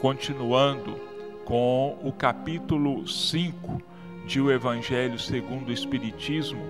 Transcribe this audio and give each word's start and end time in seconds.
continuando 0.00 0.98
com 1.44 1.98
o 2.02 2.10
capítulo 2.10 3.06
5 3.06 3.82
de 4.26 4.40
O 4.40 4.50
Evangelho 4.50 5.18
segundo 5.18 5.68
o 5.68 5.72
Espiritismo, 5.72 6.62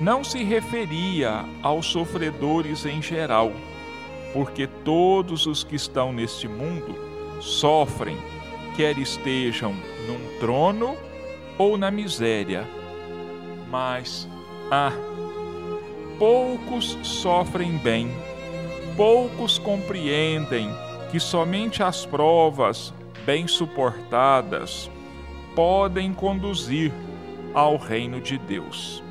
não 0.00 0.22
se 0.22 0.42
referia 0.42 1.44
aos 1.62 1.86
sofredores 1.86 2.84
em 2.84 3.00
geral, 3.00 3.52
porque 4.32 4.66
todos 4.66 5.46
os 5.46 5.64
que 5.64 5.76
estão 5.76 6.12
neste 6.12 6.46
mundo 6.46 6.94
sofrem, 7.40 8.18
quer 8.76 8.98
estejam 8.98 9.74
num 10.06 10.38
trono 10.38 10.96
ou 11.56 11.78
na 11.78 11.90
miséria. 11.90 12.68
Mas, 13.70 14.28
ah, 14.70 14.92
poucos 16.18 16.98
sofrem 17.02 17.76
bem, 17.78 18.10
poucos 18.96 19.58
compreendem 19.58 20.70
que 21.10 21.20
somente 21.20 21.82
as 21.82 22.04
provas 22.04 22.92
bem 23.24 23.46
suportadas 23.46 24.90
podem 25.54 26.12
conduzir 26.12 26.92
ao 27.54 27.76
reino 27.76 28.20
de 28.20 28.38
Deus. 28.38 29.02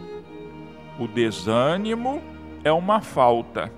O 1.00 1.08
desânimo 1.08 2.22
é 2.64 2.72
uma 2.72 3.02
falta. 3.02 3.72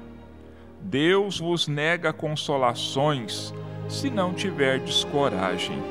Deus 0.82 1.40
vos 1.40 1.68
nega 1.68 2.14
consolações 2.14 3.54
se 3.88 4.10
não 4.10 4.34
tiverdes 4.34 5.04
coragem. 5.06 5.82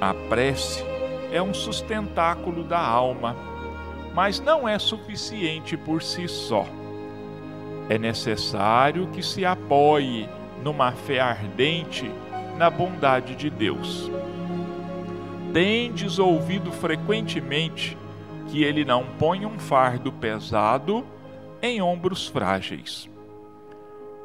A 0.00 0.14
prece 0.14 0.84
é 1.32 1.42
um 1.42 1.52
sustentáculo 1.52 2.64
da 2.64 2.80
alma, 2.80 3.36
mas 4.18 4.40
não 4.40 4.68
é 4.68 4.80
suficiente 4.80 5.76
por 5.76 6.02
si 6.02 6.26
só. 6.26 6.66
É 7.88 7.96
necessário 7.96 9.06
que 9.12 9.22
se 9.22 9.46
apoie 9.46 10.28
numa 10.60 10.90
fé 10.90 11.20
ardente 11.20 12.10
na 12.56 12.68
bondade 12.68 13.36
de 13.36 13.48
Deus. 13.48 14.10
Tendes 15.52 16.18
ouvido 16.18 16.72
frequentemente 16.72 17.96
que 18.48 18.64
ele 18.64 18.84
não 18.84 19.06
põe 19.20 19.46
um 19.46 19.56
fardo 19.56 20.10
pesado 20.10 21.06
em 21.62 21.80
ombros 21.80 22.26
frágeis. 22.26 23.08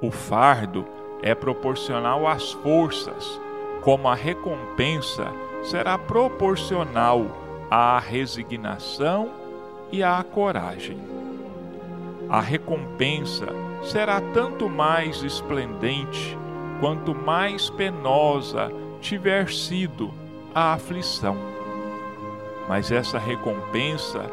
O 0.01 0.09
fardo 0.09 0.87
é 1.21 1.35
proporcional 1.35 2.25
às 2.25 2.51
forças, 2.51 3.39
como 3.83 4.07
a 4.07 4.15
recompensa 4.15 5.31
será 5.61 5.99
proporcional 5.99 7.27
à 7.69 7.99
resignação 7.99 9.42
e 9.93 10.01
à 10.01 10.23
coragem. 10.23 10.97
A 12.27 12.41
recompensa 12.41 13.45
será 13.83 14.19
tanto 14.19 14.67
mais 14.67 15.21
esplendente 15.21 16.35
quanto 16.79 17.13
mais 17.13 17.69
penosa 17.69 18.71
tiver 18.99 19.49
sido 19.51 20.11
a 20.55 20.73
aflição. 20.73 21.37
Mas 22.67 22.91
essa 22.91 23.19
recompensa 23.19 24.25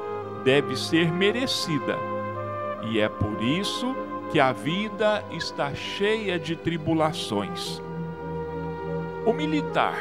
deve 0.44 0.74
ser 0.76 1.12
merecida, 1.12 1.98
e 2.88 2.98
é 2.98 3.08
por 3.10 3.42
isso 3.42 3.94
que 4.32 4.40
a 4.40 4.52
vida 4.52 5.22
está 5.30 5.74
cheia 5.74 6.38
de 6.38 6.56
tribulações. 6.56 7.82
O 9.26 9.32
militar 9.34 9.96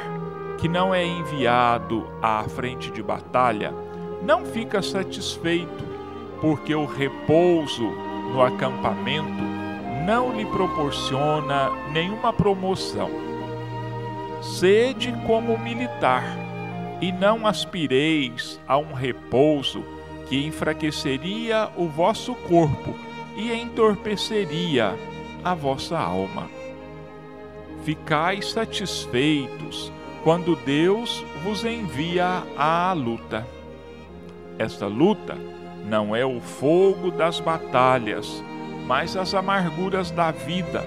que 0.57 0.69
não 0.69 0.95
é 0.95 1.05
enviado 1.05 2.07
à 2.21 2.43
frente 2.43 2.91
de 2.91 3.03
batalha 3.03 3.73
não 4.21 4.45
fica 4.45 4.81
satisfeito, 4.81 5.83
porque 6.41 6.73
o 6.73 6.85
repouso 6.85 7.83
no 8.33 8.41
acampamento 8.41 9.43
não 10.05 10.35
lhe 10.35 10.45
proporciona 10.45 11.69
nenhuma 11.91 12.31
promoção. 12.31 13.09
Sede 14.41 15.13
como 15.25 15.57
militar, 15.57 16.23
e 17.01 17.11
não 17.11 17.47
aspireis 17.47 18.59
a 18.67 18.77
um 18.77 18.93
repouso 18.93 19.83
que 20.27 20.45
enfraqueceria 20.45 21.69
o 21.75 21.87
vosso 21.87 22.35
corpo 22.35 22.93
e 23.35 23.53
entorpeceria 23.53 24.95
a 25.43 25.53
vossa 25.53 25.97
alma. 25.97 26.49
Ficais 27.83 28.51
satisfeitos 28.51 29.91
quando 30.23 30.55
Deus 30.57 31.23
vos 31.43 31.63
envia 31.63 32.43
à 32.57 32.91
luta. 32.93 33.47
Esta 34.59 34.87
luta 34.87 35.37
não 35.85 36.13
é 36.13 36.25
o 36.25 36.41
fogo 36.41 37.11
das 37.11 37.39
batalhas, 37.39 38.43
mas 38.85 39.15
as 39.15 39.33
amarguras 39.33 40.11
da 40.11 40.31
vida, 40.31 40.85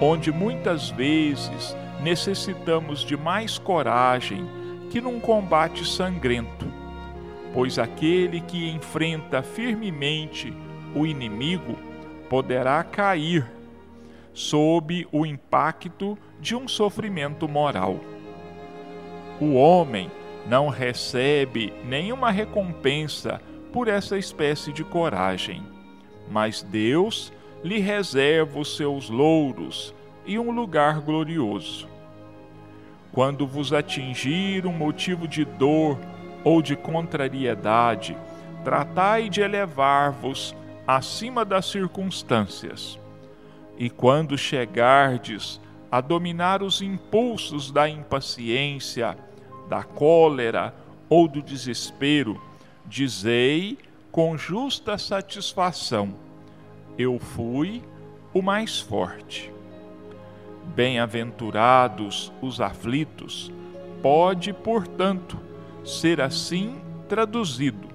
onde 0.00 0.32
muitas 0.32 0.88
vezes 0.88 1.76
necessitamos 2.02 3.00
de 3.00 3.18
mais 3.18 3.58
coragem 3.58 4.48
que 4.90 5.02
num 5.02 5.20
combate 5.20 5.86
sangrento, 5.86 6.66
pois 7.52 7.78
aquele 7.78 8.40
que 8.40 8.70
enfrenta 8.70 9.42
firmemente 9.42 10.56
o 10.94 11.04
inimigo 11.04 11.76
poderá 12.30 12.82
cair 12.82 13.46
sob 14.32 15.06
o 15.12 15.26
impacto 15.26 16.16
de 16.40 16.56
um 16.56 16.66
sofrimento 16.66 17.46
moral. 17.46 18.00
O 19.38 19.54
homem 19.54 20.10
não 20.46 20.68
recebe 20.68 21.72
nenhuma 21.84 22.30
recompensa 22.30 23.40
por 23.72 23.88
essa 23.88 24.18
espécie 24.18 24.72
de 24.72 24.82
coragem, 24.82 25.62
mas 26.30 26.62
Deus 26.62 27.32
lhe 27.62 27.78
reserva 27.78 28.58
os 28.58 28.76
seus 28.76 29.08
louros 29.08 29.94
e 30.24 30.38
um 30.38 30.50
lugar 30.50 31.00
glorioso. 31.00 31.88
Quando 33.12 33.46
vos 33.46 33.72
atingir 33.72 34.66
um 34.66 34.72
motivo 34.72 35.26
de 35.26 35.44
dor 35.44 35.98
ou 36.44 36.62
de 36.62 36.76
contrariedade, 36.76 38.16
tratai 38.64 39.28
de 39.28 39.40
elevar-vos 39.40 40.54
acima 40.86 41.44
das 41.44 41.66
circunstâncias. 41.66 42.98
E 43.78 43.90
quando 43.90 44.36
chegardes 44.38 45.60
a 45.90 46.00
dominar 46.00 46.62
os 46.62 46.80
impulsos 46.80 47.72
da 47.72 47.88
impaciência, 47.88 49.16
da 49.70 49.82
cólera 49.82 50.74
ou 51.08 51.26
do 51.26 51.40
desespero, 51.40 52.38
dizei 52.84 53.78
com 54.12 54.36
justa 54.36 54.98
satisfação: 54.98 56.12
Eu 56.98 57.18
fui 57.18 57.82
o 58.34 58.42
mais 58.42 58.78
forte. 58.78 59.50
Bem-aventurados 60.74 62.30
os 62.42 62.60
aflitos, 62.60 63.50
pode, 64.02 64.52
portanto, 64.52 65.38
ser 65.82 66.20
assim 66.20 66.78
traduzido 67.08 67.90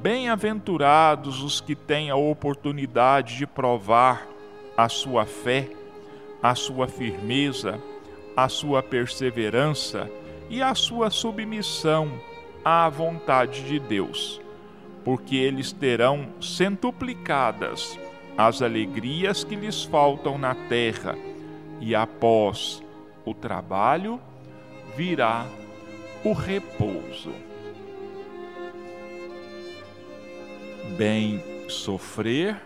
Bem-aventurados 0.00 1.42
os 1.42 1.60
que 1.60 1.76
têm 1.76 2.08
a 2.08 2.16
oportunidade 2.16 3.36
de 3.36 3.46
provar 3.46 4.26
a 4.74 4.88
sua 4.88 5.26
fé, 5.26 5.68
a 6.42 6.54
sua 6.54 6.88
firmeza, 6.88 7.78
a 8.34 8.48
sua 8.48 8.82
perseverança 8.82 10.10
e 10.50 10.60
a 10.60 10.74
sua 10.74 11.08
submissão 11.08 12.20
à 12.62 12.86
vontade 12.90 13.62
de 13.62 13.78
Deus, 13.78 14.38
porque 15.02 15.36
eles 15.36 15.72
terão 15.72 16.28
centuplicadas 16.42 17.98
as 18.36 18.60
alegrias 18.60 19.42
que 19.42 19.56
lhes 19.56 19.84
faltam 19.84 20.36
na 20.36 20.54
terra, 20.54 21.16
e 21.80 21.94
após 21.94 22.82
o 23.24 23.32
trabalho 23.32 24.20
virá 24.94 25.46
o 26.22 26.34
repouso. 26.34 27.32
bem 30.96 31.42
sofrer 31.68 32.60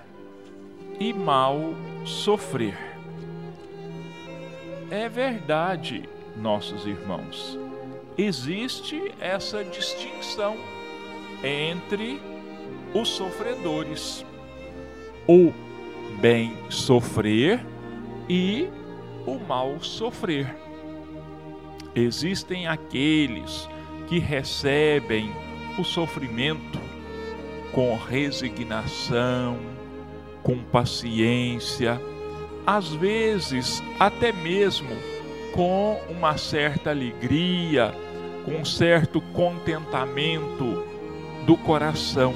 e 0.98 1.12
mal 1.12 1.56
sofrer. 2.04 2.76
É 4.90 5.08
verdade, 5.08 6.08
nossos 6.36 6.86
irmãos, 6.86 7.58
existe 8.16 9.12
essa 9.20 9.64
distinção 9.64 10.56
entre 11.42 12.20
os 12.94 13.08
sofredores. 13.08 14.24
O 15.26 15.52
bem 16.20 16.56
sofrer 16.70 17.64
e 18.28 18.68
o 19.26 19.38
mal 19.38 19.80
sofrer. 19.80 20.54
Existem 21.94 22.66
aqueles 22.66 23.68
que 24.06 24.18
recebem 24.18 25.32
o 25.78 25.84
sofrimento 25.84 26.78
com 27.72 27.96
resignação, 27.96 29.58
com 30.42 30.58
paciência, 30.58 32.00
às 32.66 32.92
vezes 32.92 33.82
até 33.98 34.32
mesmo 34.32 34.90
com 35.52 36.00
uma 36.08 36.36
certa 36.36 36.90
alegria, 36.90 37.94
com 38.44 38.52
um 38.52 38.64
certo 38.64 39.20
contentamento 39.32 40.84
do 41.46 41.56
coração, 41.56 42.34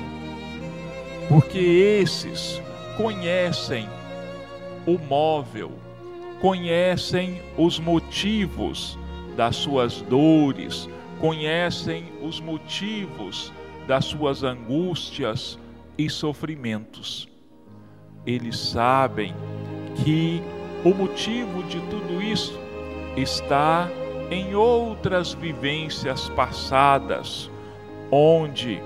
porque 1.28 1.58
esses 1.58 2.60
conhecem 2.96 3.88
o 4.86 4.98
móvel, 4.98 5.72
conhecem 6.40 7.42
os 7.56 7.78
motivos 7.78 8.98
das 9.36 9.56
suas 9.56 10.00
dores, 10.02 10.88
conhecem 11.20 12.12
os 12.22 12.40
motivos 12.40 13.52
das 13.86 14.04
suas 14.06 14.42
angústias 14.42 15.58
e 15.96 16.08
sofrimentos. 16.08 17.28
Eles 18.26 18.58
sabem 18.58 19.34
que 20.04 20.42
o 20.84 20.90
motivo 20.90 21.62
de 21.64 21.80
tudo 21.82 22.22
isso 22.22 22.58
está 23.16 23.90
em 24.30 24.54
outras 24.54 25.32
vivências 25.32 26.28
passadas, 26.30 27.50
onde 28.10 28.82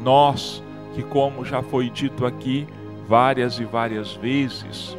nós, 0.00 0.62
que 0.94 1.02
como 1.02 1.44
já 1.44 1.62
foi 1.62 1.90
dito 1.90 2.24
aqui 2.24 2.66
várias 3.08 3.58
e 3.58 3.64
várias 3.64 4.14
vezes, 4.14 4.96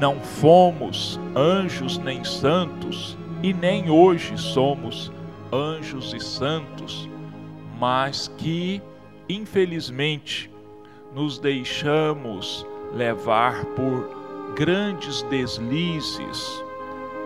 não 0.00 0.20
fomos 0.20 1.18
anjos 1.34 1.98
nem 1.98 2.24
santos, 2.24 3.16
e 3.42 3.52
nem 3.52 3.88
hoje 3.88 4.36
somos 4.36 5.12
anjos 5.52 6.12
e 6.12 6.20
santos, 6.20 7.08
mas 7.78 8.28
que, 8.36 8.82
infelizmente, 9.28 10.50
nos 11.14 11.38
deixamos 11.38 12.66
levar 12.92 13.64
por 13.64 14.52
grandes 14.56 15.22
deslizes, 15.22 16.64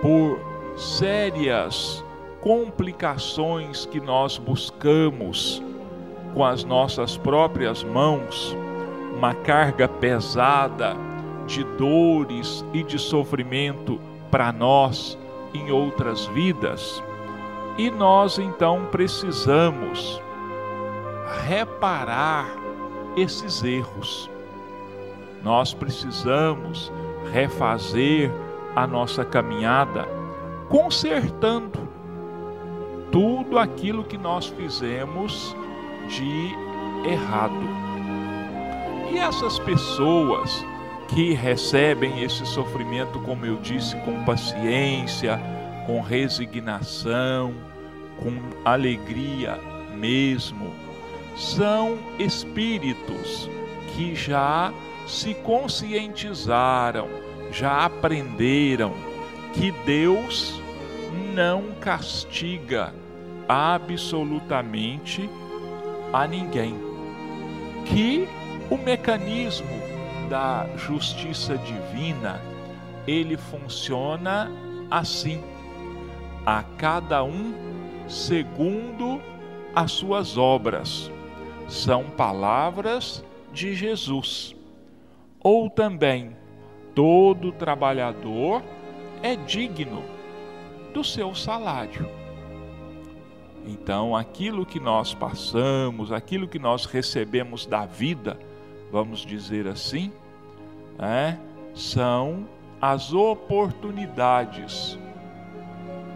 por 0.02 0.38
sérias 0.82 2.04
complicações 2.40 3.86
que 3.86 4.00
nós 4.00 4.36
buscamos 4.36 5.62
com 6.34 6.44
as 6.44 6.64
nossas 6.64 7.16
próprias 7.16 7.84
mãos, 7.84 8.56
uma 9.16 9.34
carga 9.34 9.86
pesada 9.86 10.96
de 11.46 11.62
dores 11.62 12.64
e 12.72 12.82
de 12.82 12.98
sofrimento 12.98 14.00
para 14.30 14.52
nós 14.52 15.18
em 15.54 15.70
outras 15.70 16.26
vidas. 16.26 17.02
E 17.78 17.90
nós 17.90 18.38
então 18.38 18.86
precisamos 18.90 20.20
reparar 21.46 22.46
esses 23.16 23.62
erros. 23.62 24.30
Nós 25.42 25.74
precisamos 25.74 26.92
refazer 27.32 28.30
a 28.74 28.86
nossa 28.86 29.24
caminhada, 29.24 30.06
consertando 30.72 31.86
tudo 33.10 33.58
aquilo 33.58 34.02
que 34.02 34.16
nós 34.16 34.46
fizemos 34.46 35.54
de 36.08 36.56
errado. 37.06 37.52
E 39.12 39.18
essas 39.18 39.58
pessoas 39.58 40.64
que 41.08 41.34
recebem 41.34 42.22
esse 42.22 42.46
sofrimento, 42.46 43.20
como 43.20 43.44
eu 43.44 43.58
disse, 43.58 43.94
com 43.96 44.24
paciência, 44.24 45.38
com 45.86 46.00
resignação, 46.00 47.52
com 48.18 48.32
alegria 48.64 49.60
mesmo, 49.94 50.72
são 51.36 51.98
espíritos 52.18 53.46
que 53.94 54.14
já 54.14 54.72
se 55.06 55.34
conscientizaram, 55.34 57.08
já 57.50 57.84
aprenderam 57.84 58.94
que 59.52 59.70
Deus 59.84 60.61
não 61.32 61.72
castiga 61.80 62.92
absolutamente 63.48 65.28
a 66.12 66.26
ninguém. 66.26 66.74
Que 67.86 68.28
o 68.70 68.76
mecanismo 68.76 69.70
da 70.28 70.66
justiça 70.76 71.56
divina, 71.58 72.40
ele 73.06 73.36
funciona 73.36 74.50
assim: 74.90 75.42
a 76.44 76.62
cada 76.76 77.24
um 77.24 77.54
segundo 78.06 79.20
as 79.74 79.92
suas 79.92 80.36
obras. 80.36 81.10
São 81.66 82.04
palavras 82.04 83.24
de 83.52 83.74
Jesus. 83.74 84.54
Ou 85.40 85.70
também, 85.70 86.36
todo 86.94 87.50
trabalhador 87.52 88.62
é 89.22 89.34
digno 89.34 90.21
do 90.92 91.02
seu 91.02 91.34
salário. 91.34 92.08
Então, 93.66 94.16
aquilo 94.16 94.66
que 94.66 94.80
nós 94.80 95.14
passamos, 95.14 96.10
aquilo 96.10 96.48
que 96.48 96.58
nós 96.58 96.84
recebemos 96.84 97.64
da 97.64 97.86
vida, 97.86 98.38
vamos 98.90 99.20
dizer 99.20 99.68
assim, 99.68 100.12
é, 100.98 101.36
são 101.74 102.46
as 102.80 103.12
oportunidades 103.12 104.98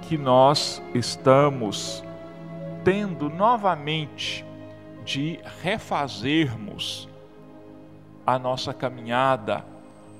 que 0.08 0.18
nós 0.18 0.82
estamos 0.94 2.02
tendo 2.84 3.28
novamente 3.28 4.44
de 5.04 5.38
refazermos 5.62 7.08
a 8.26 8.38
nossa 8.38 8.74
caminhada 8.74 9.64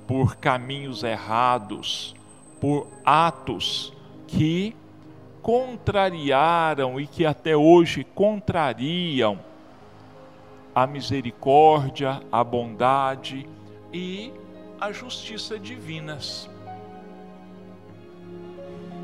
por 0.07 0.37
caminhos 0.37 1.03
errados, 1.03 2.15
por 2.61 2.87
atos 3.05 3.93
que 4.27 4.75
contrariaram 5.41 6.99
e 6.99 7.07
que 7.07 7.25
até 7.25 7.55
hoje 7.55 8.03
contrariam 8.03 9.39
a 10.75 10.85
misericórdia, 10.85 12.21
a 12.31 12.43
bondade 12.43 13.47
e 13.91 14.31
a 14.79 14.91
justiça 14.91 15.57
divinas. 15.57 16.49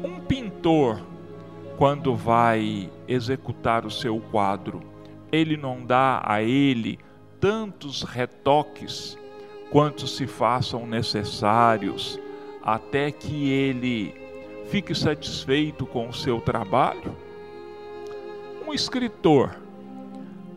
Um 0.03 0.19
pintor, 0.19 1.01
quando 1.77 2.15
vai 2.15 2.91
executar 3.07 3.85
o 3.85 3.91
seu 3.91 4.19
quadro, 4.19 4.81
ele 5.31 5.57
não 5.57 5.83
dá 5.83 6.21
a 6.23 6.43
ele 6.43 6.99
tantos 7.39 8.03
retoques 8.03 9.17
quantos 9.71 10.15
se 10.15 10.27
façam 10.27 10.85
necessários 10.85 12.19
até 12.61 13.11
que 13.11 13.49
ele 13.49 14.22
fique 14.67 14.93
satisfeito 14.95 15.85
com 15.85 16.09
o 16.09 16.13
seu 16.13 16.41
trabalho? 16.41 17.15
Um 18.67 18.73
escritor, 18.73 19.55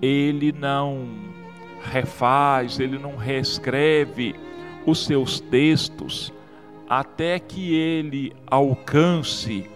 ele 0.00 0.52
não 0.52 1.08
refaz, 1.82 2.80
ele 2.80 2.98
não 2.98 3.16
reescreve 3.16 4.34
os 4.84 5.04
seus 5.04 5.40
textos 5.40 6.32
até 6.88 7.38
que 7.38 7.74
ele 7.74 8.32
alcance 8.46 9.68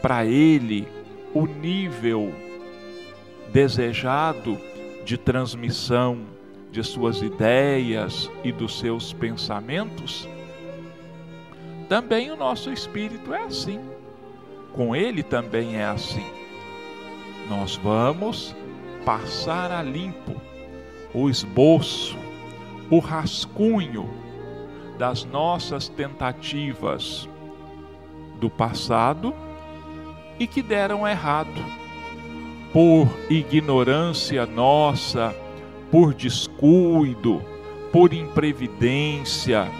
para 0.00 0.24
ele 0.24 0.86
o 1.34 1.46
nível 1.46 2.32
desejado 3.52 4.58
de 5.04 5.18
transmissão 5.18 6.18
de 6.70 6.82
suas 6.82 7.22
ideias 7.22 8.30
e 8.42 8.52
dos 8.52 8.78
seus 8.78 9.12
pensamentos? 9.12 10.28
Também 11.88 12.30
o 12.30 12.36
nosso 12.36 12.70
espírito 12.70 13.32
é 13.32 13.42
assim. 13.42 13.80
Com 14.72 14.94
ele 14.94 15.22
também 15.22 15.76
é 15.76 15.84
assim. 15.84 16.26
Nós 17.48 17.76
vamos 17.76 18.54
passar 19.04 19.70
a 19.70 19.82
limpo 19.82 20.34
o 21.14 21.30
esboço, 21.30 22.18
o 22.90 22.98
rascunho 22.98 24.10
das 24.98 25.24
nossas 25.24 25.88
tentativas 25.88 27.28
do 28.40 28.50
passado 28.50 29.32
e 30.38 30.46
que 30.46 30.60
deram 30.60 31.06
errado 31.06 31.64
por 32.72 33.08
ignorância 33.30 34.44
nossa, 34.44 35.34
por 35.90 36.12
descuido, 36.12 37.40
por 37.92 38.12
imprevidência, 38.12 39.70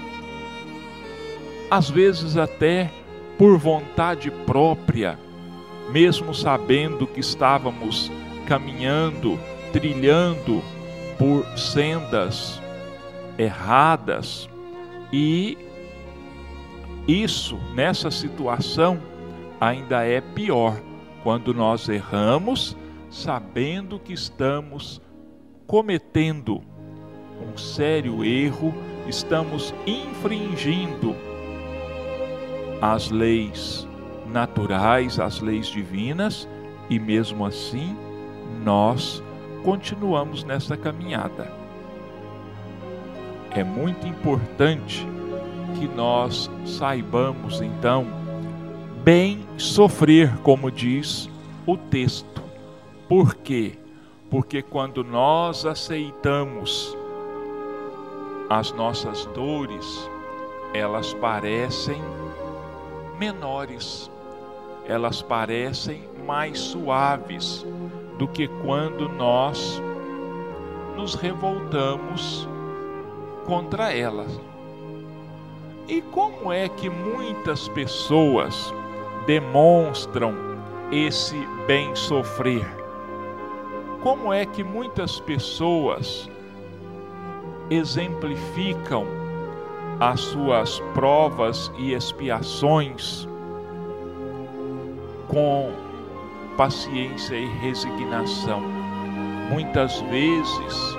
às 1.71 1.91
vezes 1.91 2.37
até 2.37 2.91
por 3.39 3.59
vontade 3.59 4.31
própria, 4.31 5.19
mesmo 5.91 6.35
sabendo 6.35 7.07
que 7.07 7.21
estávamos 7.21 8.11
caminhando, 8.47 9.39
trilhando 9.73 10.63
por 11.19 11.45
sendas 11.59 12.61
erradas. 13.39 14.49
E 15.13 15.59
isso, 17.07 17.59
nessa 17.75 18.11
situação, 18.11 19.01
ainda 19.61 20.05
é 20.05 20.21
pior. 20.21 20.81
Quando 21.23 21.55
nós 21.55 21.89
erramos 21.89 22.77
sabendo 23.11 23.99
que 23.99 24.13
estamos 24.13 25.01
cometendo 25.67 26.61
um 27.41 27.57
sério 27.57 28.25
erro, 28.25 28.75
estamos 29.07 29.75
infringindo 29.87 31.15
as 32.81 33.11
leis 33.11 33.87
naturais, 34.27 35.19
as 35.19 35.41
leis 35.41 35.67
divinas, 35.67 36.49
e 36.89 36.99
mesmo 36.99 37.45
assim 37.45 37.97
nós 38.63 39.23
continuamos 39.63 40.45
nessa 40.45 40.77
caminhada. 40.77 41.51
É 43.51 43.63
muito 43.63 44.07
importante 44.07 45.07
que 45.79 45.87
nós 45.89 46.51
saibamos 46.65 47.61
então 47.61 48.07
bem 49.03 49.47
sofrer, 49.57 50.37
como 50.39 50.71
diz 50.71 51.31
o 51.67 51.77
texto. 51.77 52.43
Por 53.09 53.35
quê? 53.35 53.79
Porque 54.31 54.63
quando 54.63 55.05
nós 55.05 55.65
aceitamos 55.65 56.97
as 58.51 58.73
nossas 58.73 59.27
dores, 59.27 60.11
elas 60.73 61.15
parecem 61.15 62.03
menores, 63.19 64.11
elas 64.87 65.23
parecem 65.23 66.09
mais 66.27 66.59
suaves 66.59 67.65
do 68.19 68.29
que 68.29 68.49
quando 68.63 69.09
nós 69.09 69.81
nos 70.97 71.15
revoltamos 71.15 72.49
contra 73.47 73.93
elas. 73.93 74.41
E 75.87 76.01
como 76.01 76.53
é 76.53 76.69
que 76.69 76.89
muitas 76.89 77.69
pessoas 77.69 78.73
demonstram 79.27 80.35
esse 80.91 81.37
bem 81.67 81.95
sofrer? 81.95 82.67
Como 84.03 84.33
é 84.33 84.47
que 84.47 84.63
muitas 84.63 85.21
pessoas 85.21 86.29
exemplificam 87.71 89.24
as 90.01 90.21
suas 90.21 90.81
provas 90.93 91.73
e 91.79 91.93
expiações 91.93 93.29
com 95.29 95.73
paciência 96.57 97.37
e 97.37 97.47
resignação? 97.59 98.61
Muitas 99.51 100.01
vezes 100.03 100.97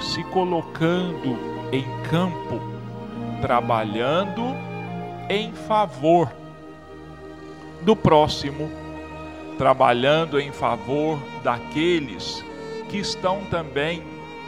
se 0.00 0.22
colocando 0.24 1.38
em 1.72 1.84
campo 2.10 2.72
trabalhando 3.42 4.54
em 5.28 5.52
favor 5.52 6.32
do 7.82 7.96
próximo, 7.96 8.70
trabalhando 9.58 10.38
em 10.38 10.52
favor 10.52 11.18
daqueles 11.42 12.44
que 12.88 12.98
estão 12.98 13.44
também 13.46 14.04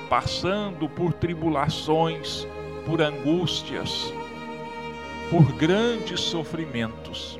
passando 0.08 0.88
por 0.88 1.12
tribulações, 1.12 2.46
por 2.86 3.00
angústias, 3.00 4.12
por 5.30 5.52
grandes 5.52 6.20
sofrimentos. 6.20 7.38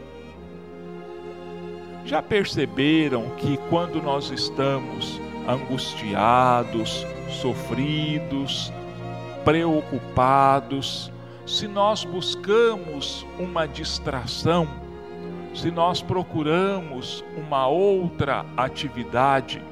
Já 2.05 2.23
perceberam 2.23 3.31
que 3.37 3.57
quando 3.69 4.03
nós 4.03 4.31
estamos 4.31 5.21
angustiados, 5.49 7.07
sofridos, 7.41 8.73
preocupados, 9.45 11.11
se 11.47 11.69
nós 11.69 12.05
buscamos 12.05 13.27
uma 13.39 13.67
distração, 13.67 14.69
se 15.55 15.71
nós 15.71 16.03
procuramos 16.03 17.25
uma 17.37 17.67
outra 17.67 18.45
atividade, 18.57 19.63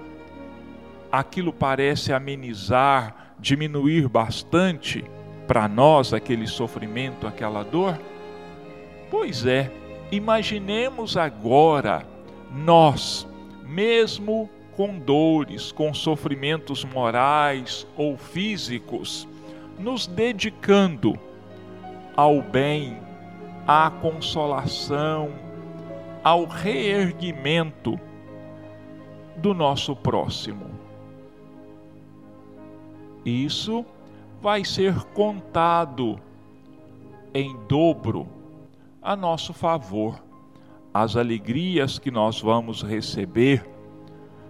aquilo 1.11 1.53
parece 1.53 2.13
amenizar, 2.13 3.35
diminuir 3.39 4.09
bastante 4.09 5.05
para 5.47 5.69
nós 5.69 6.13
aquele 6.13 6.47
sofrimento, 6.47 7.27
aquela 7.27 7.63
dor? 7.63 7.99
Pois 9.11 9.45
é, 9.45 9.71
imaginemos 10.11 11.17
agora 11.17 12.07
nós, 12.51 13.27
mesmo 13.65 14.49
com 14.77 14.99
dores, 14.99 15.71
com 15.73 15.93
sofrimentos 15.93 16.85
morais 16.85 17.87
ou 17.97 18.17
físicos, 18.17 19.29
nos 19.79 20.07
dedicando 20.07 21.19
ao 22.17 22.41
bem, 22.43 22.97
à 23.67 23.91
consolação, 23.91 25.31
ao 26.23 26.45
reerguimento 26.45 27.99
do 29.37 29.53
nosso 29.53 29.95
próximo. 29.97 30.71
Isso 33.25 33.85
vai 34.43 34.65
ser 34.65 34.95
contado 35.15 36.19
em 37.33 37.57
dobro 37.69 38.27
a 39.01 39.15
nosso 39.15 39.55
favor. 39.55 40.23
As 40.93 41.17
alegrias 41.17 41.99
que 41.99 42.11
nós 42.11 42.41
vamos 42.41 42.83
receber 42.83 43.65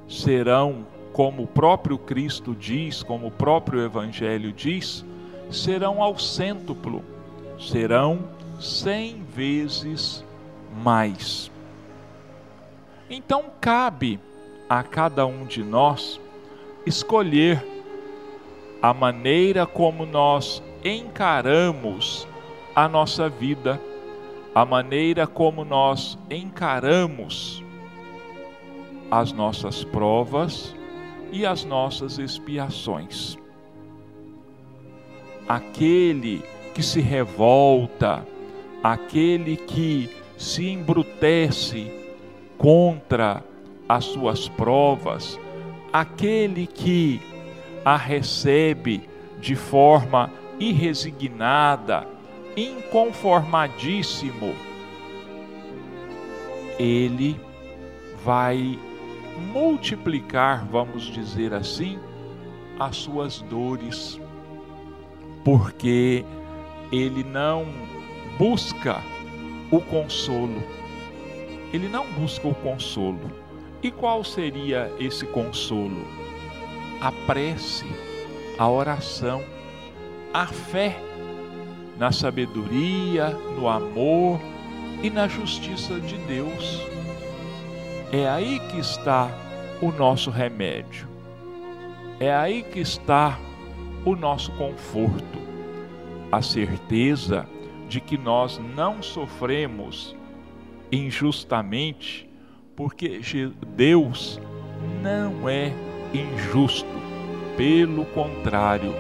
serão, 0.08 0.86
como 1.12 1.42
o 1.44 1.46
próprio 1.46 1.98
Cristo 1.98 2.54
diz, 2.54 3.02
como 3.02 3.28
o 3.28 3.30
próprio 3.30 3.80
Evangelho 3.80 4.52
diz, 4.52 5.04
serão 5.50 6.02
ao 6.02 6.18
cêntuplo 6.18 7.04
serão 7.62 8.18
cem 8.58 9.22
vezes 9.24 10.24
mais. 10.82 11.50
Então 13.08 13.44
cabe 13.60 14.18
a 14.68 14.82
cada 14.82 15.26
um 15.26 15.44
de 15.44 15.62
nós 15.62 16.20
escolher 16.86 17.64
a 18.82 18.92
maneira 18.92 19.64
como 19.64 20.04
nós 20.04 20.60
encaramos 20.84 22.26
a 22.74 22.88
nossa 22.88 23.28
vida, 23.28 23.80
a 24.52 24.64
maneira 24.64 25.24
como 25.24 25.64
nós 25.64 26.18
encaramos 26.28 27.62
as 29.08 29.32
nossas 29.32 29.84
provas 29.84 30.74
e 31.30 31.46
as 31.46 31.64
nossas 31.64 32.18
expiações. 32.18 33.38
Aquele 35.48 36.42
que 36.74 36.82
se 36.82 37.00
revolta, 37.00 38.26
aquele 38.82 39.56
que 39.56 40.10
se 40.36 40.68
embrutece 40.68 41.88
contra 42.58 43.44
as 43.88 44.06
suas 44.06 44.48
provas, 44.48 45.38
aquele 45.92 46.66
que 46.66 47.20
a 47.84 47.96
recebe 47.96 49.08
de 49.40 49.56
forma 49.56 50.30
irresignada, 50.58 52.06
inconformadíssimo, 52.56 54.54
ele 56.78 57.40
vai 58.24 58.78
multiplicar, 59.52 60.64
vamos 60.66 61.04
dizer 61.04 61.52
assim, 61.52 61.98
as 62.78 62.96
suas 62.96 63.40
dores, 63.42 64.20
porque 65.44 66.24
ele 66.92 67.24
não 67.24 67.66
busca 68.38 69.02
o 69.70 69.80
consolo. 69.80 70.62
Ele 71.72 71.88
não 71.88 72.06
busca 72.12 72.46
o 72.46 72.54
consolo. 72.54 73.32
E 73.82 73.90
qual 73.90 74.22
seria 74.22 74.92
esse 75.00 75.26
consolo? 75.26 76.06
A 77.02 77.10
prece, 77.26 77.84
a 78.56 78.68
oração, 78.68 79.42
a 80.32 80.46
fé 80.46 80.96
na 81.98 82.12
sabedoria, 82.12 83.30
no 83.56 83.68
amor 83.68 84.40
e 85.02 85.10
na 85.10 85.26
justiça 85.26 85.98
de 85.98 86.16
Deus. 86.18 86.80
É 88.12 88.28
aí 88.28 88.60
que 88.70 88.78
está 88.78 89.28
o 89.80 89.90
nosso 89.90 90.30
remédio. 90.30 91.08
É 92.20 92.32
aí 92.32 92.62
que 92.62 92.78
está 92.78 93.36
o 94.04 94.14
nosso 94.14 94.52
conforto 94.52 95.42
a 96.32 96.40
certeza 96.40 97.46
de 97.86 98.00
que 98.00 98.16
nós 98.16 98.58
não 98.74 99.02
sofremos 99.02 100.16
injustamente, 100.90 102.26
porque 102.74 103.20
Deus 103.76 104.40
não 105.02 105.46
é 105.46 105.70
injusto. 106.14 106.91
Pelo 107.56 108.04
contrário, 108.06 108.94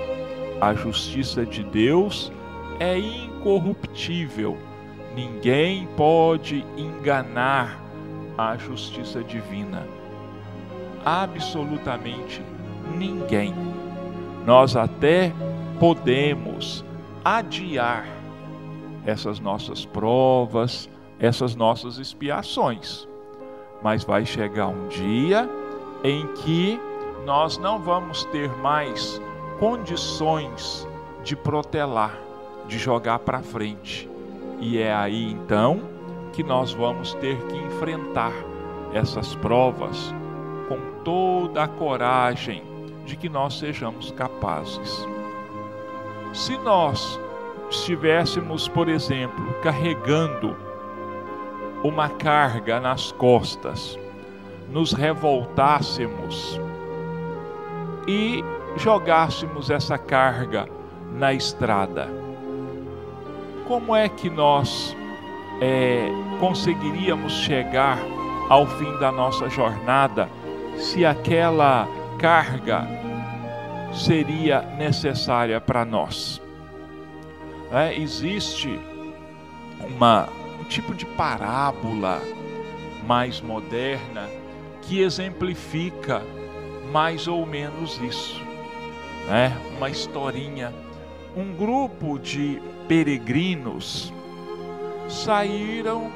a 0.60 0.74
justiça 0.74 1.44
de 1.44 1.64
Deus 1.64 2.32
é 2.78 2.98
incorruptível. 2.98 4.58
Ninguém 5.14 5.88
pode 5.96 6.64
enganar 6.76 7.82
a 8.36 8.56
justiça 8.56 9.22
divina. 9.22 9.86
Absolutamente 11.04 12.42
ninguém. 12.96 13.54
nós 14.46 14.76
até 14.76 15.32
podemos 15.78 16.84
adiar 17.24 18.06
essas 19.04 19.38
nossas 19.38 19.84
provas, 19.84 20.88
essas 21.18 21.54
nossas 21.54 21.98
expiações. 21.98 23.08
Mas 23.82 24.04
vai 24.04 24.24
chegar 24.24 24.68
um 24.68 24.88
dia 24.88 25.48
em 26.04 26.26
que 26.34 26.80
nós 27.24 27.56
não 27.58 27.78
vamos 27.78 28.24
ter 28.26 28.50
mais 28.58 29.20
condições 29.58 30.88
de 31.22 31.36
protelar, 31.36 32.18
de 32.66 32.78
jogar 32.78 33.20
para 33.20 33.40
frente. 33.42 34.10
E 34.58 34.78
é 34.78 34.92
aí 34.92 35.30
então 35.30 35.82
que 36.32 36.42
nós 36.42 36.72
vamos 36.72 37.14
ter 37.14 37.36
que 37.46 37.56
enfrentar 37.56 38.32
essas 38.92 39.34
provas 39.36 40.14
com 40.68 40.78
toda 41.04 41.64
a 41.64 41.68
coragem 41.68 42.62
de 43.04 43.16
que 43.16 43.28
nós 43.28 43.58
sejamos 43.58 44.10
capazes. 44.12 45.06
Se 46.32 46.56
nós 46.58 47.20
estivéssemos, 47.70 48.68
por 48.68 48.88
exemplo, 48.88 49.54
carregando 49.62 50.56
uma 51.82 52.08
carga 52.08 52.80
nas 52.80 53.12
costas, 53.12 53.98
nos 54.70 54.92
revoltássemos 54.92 56.60
e 58.06 58.42
jogássemos 58.76 59.70
essa 59.70 59.98
carga 59.98 60.68
na 61.12 61.32
estrada, 61.32 62.08
como 63.66 63.94
é 63.94 64.08
que 64.08 64.28
nós 64.28 64.96
é, 65.60 66.08
conseguiríamos 66.40 67.32
chegar 67.32 67.98
ao 68.48 68.66
fim 68.66 68.98
da 68.98 69.12
nossa 69.12 69.48
jornada 69.48 70.28
se 70.76 71.04
aquela 71.06 71.88
carga 72.18 72.86
seria 73.92 74.62
necessária 74.76 75.60
para 75.60 75.84
nós? 75.84 76.40
É, 77.70 77.96
existe 77.96 78.78
uma, 79.80 80.28
um 80.60 80.64
tipo 80.64 80.94
de 80.94 81.06
parábola 81.06 82.20
mais 83.06 83.40
moderna 83.40 84.28
que 84.82 85.00
exemplifica 85.00 86.22
mais 86.92 87.26
ou 87.26 87.46
menos 87.46 87.98
isso. 88.00 88.40
Né? 89.26 89.56
Uma 89.76 89.88
historinha. 89.88 90.72
Um 91.34 91.54
grupo 91.54 92.18
de 92.18 92.60
peregrinos 92.86 94.12
saíram 95.08 96.12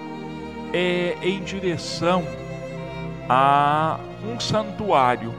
é, 0.74 1.16
em 1.22 1.42
direção 1.42 2.22
a 3.28 3.98
um 4.22 4.38
santuário. 4.38 5.34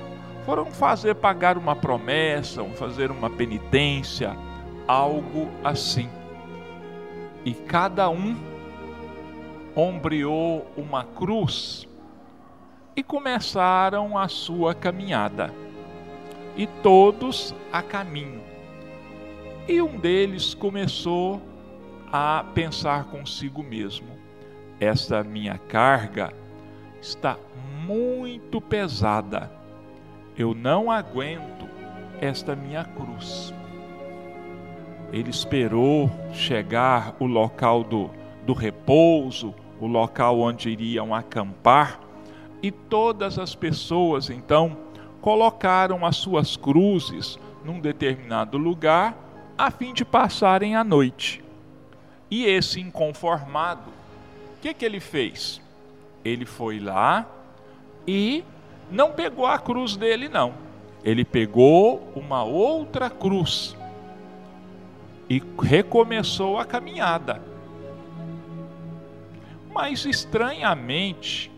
Foram 0.45 0.65
fazer 0.65 1.13
pagar 1.15 1.57
uma 1.57 1.75
promessa, 1.75 2.63
fazer 2.75 3.11
uma 3.11 3.29
penitência, 3.29 4.35
algo 4.87 5.49
assim. 5.63 6.09
E 7.45 7.53
cada 7.53 8.09
um 8.09 8.35
ombreou 9.75 10.65
uma 10.75 11.03
cruz 11.03 11.87
e 12.97 13.03
começaram 13.03 14.17
a 14.17 14.27
sua 14.27 14.73
caminhada. 14.73 15.53
E 16.57 16.65
todos 16.81 17.53
a 17.71 17.83
caminho. 17.83 18.41
E 19.67 19.79
um 19.79 19.99
deles 19.99 20.55
começou 20.55 21.39
a 22.11 22.43
pensar 22.55 23.05
consigo 23.05 23.61
mesmo: 23.61 24.07
esta 24.79 25.23
minha 25.23 25.59
carga 25.59 26.33
está 26.99 27.37
muito 27.85 28.59
pesada. 28.59 29.51
Eu 30.35 30.55
não 30.55 30.89
aguento 30.89 31.67
esta 32.19 32.55
minha 32.55 32.83
cruz. 32.83 33.53
Ele 35.13 35.29
esperou 35.29 36.09
chegar 36.33 37.15
o 37.19 37.25
local 37.25 37.83
do, 37.83 38.09
do 38.43 38.53
repouso, 38.53 39.53
o 39.79 39.85
local 39.85 40.39
onde 40.39 40.69
iriam 40.69 41.13
acampar, 41.13 42.06
e 42.61 42.71
todas 42.71 43.37
as 43.37 43.53
pessoas 43.55 44.29
então 44.29 44.77
colocaram 45.21 46.05
as 46.05 46.17
suas 46.17 46.55
cruzes 46.55 47.37
num 47.63 47.79
determinado 47.79 48.57
lugar 48.57 49.15
a 49.57 49.71
fim 49.71 49.93
de 49.93 50.05
passarem 50.05 50.75
a 50.75 50.83
noite. 50.83 51.43
E 52.29 52.45
esse 52.45 52.79
inconformado, 52.79 53.89
o 54.57 54.61
que, 54.61 54.73
que 54.73 54.85
ele 54.85 54.99
fez? 54.99 55.61
Ele 56.23 56.45
foi 56.45 56.79
lá 56.79 57.25
e 58.07 58.43
não 58.91 59.11
pegou 59.11 59.45
a 59.45 59.57
cruz 59.57 59.95
dele, 59.95 60.29
não. 60.29 60.53
Ele 61.03 61.23
pegou 61.23 62.11
uma 62.15 62.43
outra 62.43 63.09
cruz 63.09 63.75
e 65.29 65.41
recomeçou 65.61 66.57
a 66.57 66.65
caminhada. 66.65 67.41
Mas 69.73 70.05
estranhamente, 70.05 71.51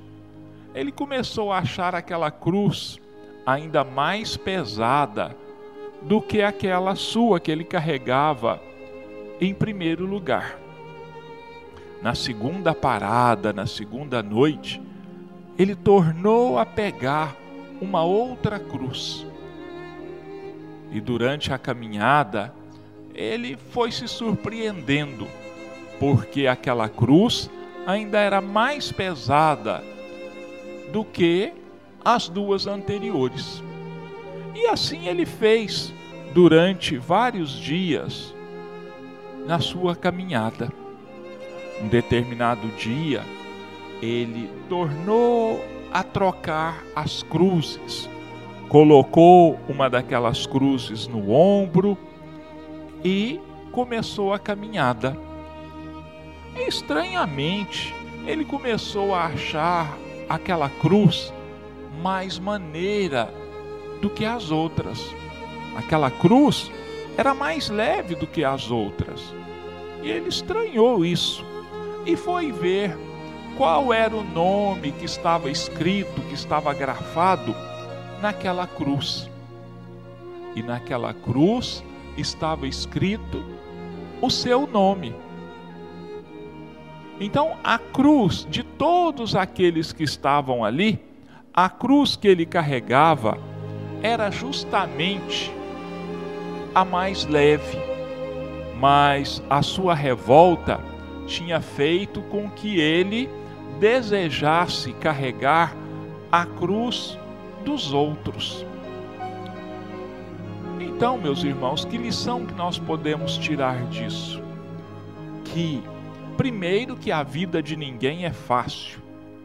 ele 0.73 0.91
começou 0.91 1.51
a 1.51 1.59
achar 1.59 1.95
aquela 1.95 2.29
cruz 2.29 2.99
ainda 3.45 3.83
mais 3.83 4.37
pesada 4.37 5.35
do 6.01 6.21
que 6.21 6.41
aquela 6.41 6.95
sua 6.95 7.39
que 7.39 7.51
ele 7.51 7.63
carregava 7.63 8.61
em 9.41 9.53
primeiro 9.53 10.05
lugar. 10.05 10.59
Na 12.01 12.15
segunda 12.15 12.73
parada, 12.73 13.51
na 13.51 13.65
segunda 13.65 14.23
noite, 14.23 14.81
ele 15.57 15.75
tornou 15.75 16.57
a 16.57 16.65
pegar 16.65 17.35
uma 17.81 18.03
outra 18.03 18.59
cruz. 18.59 19.25
E 20.91 21.01
durante 21.01 21.51
a 21.51 21.57
caminhada, 21.57 22.53
ele 23.13 23.57
foi 23.57 23.91
se 23.91 24.07
surpreendendo, 24.07 25.27
porque 25.99 26.47
aquela 26.47 26.87
cruz 26.87 27.49
ainda 27.85 28.19
era 28.19 28.39
mais 28.39 28.91
pesada 28.91 29.83
do 30.91 31.03
que 31.03 31.53
as 32.03 32.29
duas 32.29 32.67
anteriores. 32.67 33.63
E 34.55 34.67
assim 34.67 35.07
ele 35.07 35.25
fez 35.25 35.93
durante 36.33 36.97
vários 36.97 37.51
dias 37.51 38.33
na 39.45 39.59
sua 39.59 39.95
caminhada. 39.95 40.71
Um 41.81 41.87
determinado 41.87 42.67
dia, 42.69 43.23
ele 44.01 44.49
tornou 44.67 45.63
a 45.91 46.03
trocar 46.03 46.83
as 46.95 47.23
cruzes, 47.23 48.09
colocou 48.67 49.57
uma 49.67 49.89
daquelas 49.89 50.45
cruzes 50.45 51.07
no 51.07 51.31
ombro 51.31 51.97
e 53.03 53.39
começou 53.71 54.33
a 54.33 54.39
caminhada. 54.39 55.17
Estranhamente, 56.67 57.95
ele 58.27 58.43
começou 58.43 59.15
a 59.15 59.25
achar 59.25 59.97
aquela 60.29 60.69
cruz 60.69 61.33
mais 62.01 62.37
maneira 62.37 63.33
do 63.99 64.09
que 64.09 64.23
as 64.23 64.51
outras. 64.51 65.03
Aquela 65.75 66.11
cruz 66.11 66.71
era 67.17 67.33
mais 67.33 67.69
leve 67.69 68.15
do 68.15 68.27
que 68.27 68.43
as 68.43 68.69
outras. 68.69 69.33
E 70.03 70.09
ele 70.09 70.29
estranhou 70.29 71.03
isso 71.03 71.43
e 72.05 72.15
foi 72.15 72.51
ver 72.51 72.97
qual 73.57 73.91
era 73.91 74.15
o 74.15 74.23
nome 74.23 74.91
que 74.93 75.03
estava 75.03 75.49
escrito, 75.49 76.21
que 76.21 76.33
estava 76.33 76.73
grafado 76.73 77.53
naquela 78.21 78.65
cruz. 78.65 79.29
E 80.55 80.63
naquela 80.63 81.13
cruz 81.13 81.83
estava 82.17 82.67
escrito 82.67 83.43
o 84.21 84.29
seu 84.29 84.65
nome. 84.65 85.13
Então, 87.19 87.57
a 87.63 87.77
cruz 87.77 88.47
de 88.49 88.63
todos 88.79 89.35
aqueles 89.35 89.91
que 89.91 90.03
estavam 90.03 90.63
ali, 90.63 90.99
a 91.53 91.69
cruz 91.69 92.15
que 92.15 92.29
ele 92.29 92.45
carregava, 92.45 93.37
era 94.01 94.31
justamente 94.31 95.51
a 96.73 96.85
mais 96.85 97.25
leve, 97.25 97.77
mas 98.79 99.43
a 99.49 99.61
sua 99.61 99.93
revolta 99.93 100.79
tinha 101.27 101.59
feito 101.59 102.21
com 102.21 102.49
que 102.49 102.79
ele 102.79 103.29
desejasse 103.81 104.93
carregar 104.93 105.75
a 106.31 106.45
cruz 106.45 107.19
dos 107.65 107.93
outros. 107.93 108.65
Então, 110.79 111.17
meus 111.17 111.43
irmãos, 111.43 111.83
que 111.83 111.97
lição 111.97 112.45
que 112.45 112.53
nós 112.53 112.79
podemos 112.79 113.37
tirar 113.37 113.83
disso? 113.87 114.41
Que, 115.43 115.83
primeiro, 116.39 116.95
que 116.95 117.11
a 117.11 117.21
vida 117.21 117.61
de 117.61 117.75
ninguém 117.75 118.23
é 118.23 118.31
fácil, 118.31 119.01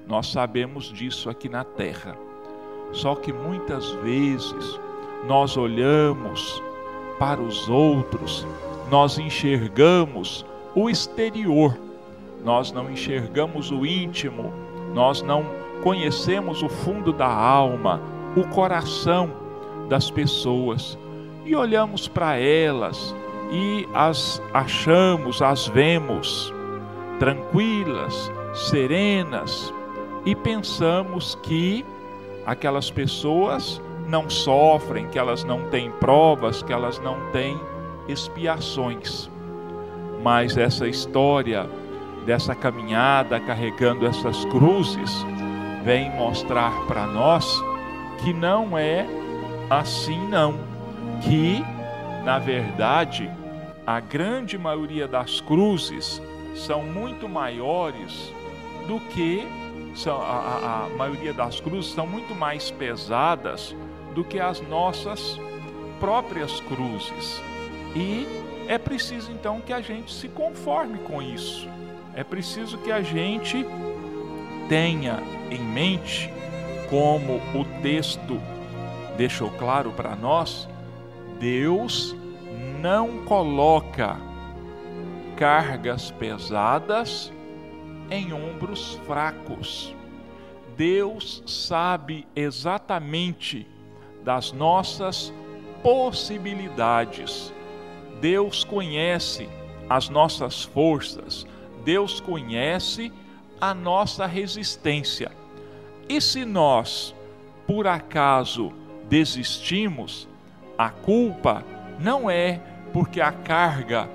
nós 0.06 0.30
sabemos 0.30 0.92
disso 0.92 1.28
aqui 1.28 1.48
na 1.48 1.64
terra. 1.64 2.16
Só 2.92 3.16
que 3.16 3.32
muitas 3.32 3.90
vezes 3.94 4.78
nós 5.26 5.56
olhamos 5.56 6.62
para 7.18 7.40
os 7.40 7.68
outros, 7.68 8.46
nós 8.92 9.18
enxergamos 9.18 10.46
o 10.72 10.88
exterior, 10.88 11.76
nós 12.44 12.70
não 12.70 12.88
enxergamos 12.88 13.72
o 13.72 13.84
íntimo, 13.84 14.54
nós 14.94 15.20
não 15.20 15.44
conhecemos 15.82 16.62
o 16.62 16.68
fundo 16.68 17.12
da 17.12 17.26
alma, 17.26 18.00
o 18.36 18.46
coração 18.46 19.32
das 19.88 20.12
pessoas. 20.12 20.96
e 21.44 21.56
olhamos 21.56 22.06
para 22.06 22.36
elas 22.38 23.12
e 23.50 23.84
as 23.92 24.40
achamos, 24.52 25.42
as 25.42 25.66
vemos 25.66 26.53
tranquilas, 27.18 28.30
serenas 28.54 29.72
e 30.24 30.34
pensamos 30.34 31.36
que 31.42 31.84
aquelas 32.46 32.90
pessoas 32.90 33.80
não 34.06 34.28
sofrem, 34.28 35.08
que 35.08 35.18
elas 35.18 35.44
não 35.44 35.68
têm 35.70 35.90
provas, 35.92 36.62
que 36.62 36.72
elas 36.72 36.98
não 36.98 37.16
têm 37.32 37.58
expiações. 38.08 39.30
Mas 40.22 40.56
essa 40.56 40.86
história 40.86 41.68
dessa 42.24 42.54
caminhada 42.54 43.38
carregando 43.40 44.06
essas 44.06 44.44
cruzes 44.46 45.10
vem 45.84 46.10
mostrar 46.12 46.72
para 46.86 47.06
nós 47.06 47.62
que 48.22 48.32
não 48.32 48.76
é 48.78 49.06
assim 49.68 50.28
não, 50.28 50.54
que 51.22 51.62
na 52.24 52.38
verdade 52.38 53.30
a 53.86 54.00
grande 54.00 54.56
maioria 54.56 55.06
das 55.06 55.40
cruzes 55.42 56.22
são 56.54 56.82
muito 56.82 57.28
maiores 57.28 58.32
do 58.86 59.00
que 59.00 59.46
são, 59.94 60.20
a, 60.20 60.86
a, 60.86 60.96
maioria 60.96 61.32
das 61.32 61.60
cruzes 61.60 61.92
são 61.92 62.06
muito 62.06 62.34
mais 62.34 62.70
pesadas 62.70 63.74
do 64.14 64.24
que 64.24 64.40
as 64.40 64.60
nossas 64.60 65.38
próprias 66.00 66.60
cruzes. 66.60 67.40
E 67.94 68.26
é 68.68 68.76
preciso 68.78 69.30
então 69.30 69.60
que 69.60 69.72
a 69.72 69.80
gente 69.80 70.12
se 70.12 70.28
conforme 70.28 70.98
com 70.98 71.22
isso. 71.22 71.68
É 72.14 72.24
preciso 72.24 72.78
que 72.78 72.90
a 72.90 73.02
gente 73.02 73.64
tenha 74.68 75.22
em 75.50 75.62
mente, 75.62 76.32
como 76.88 77.36
o 77.54 77.64
texto 77.82 78.40
deixou 79.16 79.50
claro 79.50 79.92
para 79.92 80.16
nós, 80.16 80.68
Deus 81.38 82.16
não 82.80 83.24
coloca 83.24 84.16
cargas 85.36 86.10
pesadas 86.12 87.32
em 88.10 88.32
ombros 88.32 88.94
fracos. 89.06 89.94
Deus 90.76 91.42
sabe 91.46 92.26
exatamente 92.34 93.66
das 94.24 94.52
nossas 94.52 95.32
possibilidades. 95.82 97.52
Deus 98.20 98.64
conhece 98.64 99.48
as 99.88 100.08
nossas 100.08 100.64
forças. 100.64 101.46
Deus 101.84 102.20
conhece 102.20 103.12
a 103.60 103.74
nossa 103.74 104.26
resistência. 104.26 105.30
E 106.08 106.20
se 106.20 106.44
nós, 106.44 107.14
por 107.66 107.86
acaso, 107.86 108.72
desistimos, 109.08 110.28
a 110.76 110.90
culpa 110.90 111.64
não 112.00 112.28
é 112.28 112.60
porque 112.92 113.20
a 113.20 113.30
carga 113.32 114.08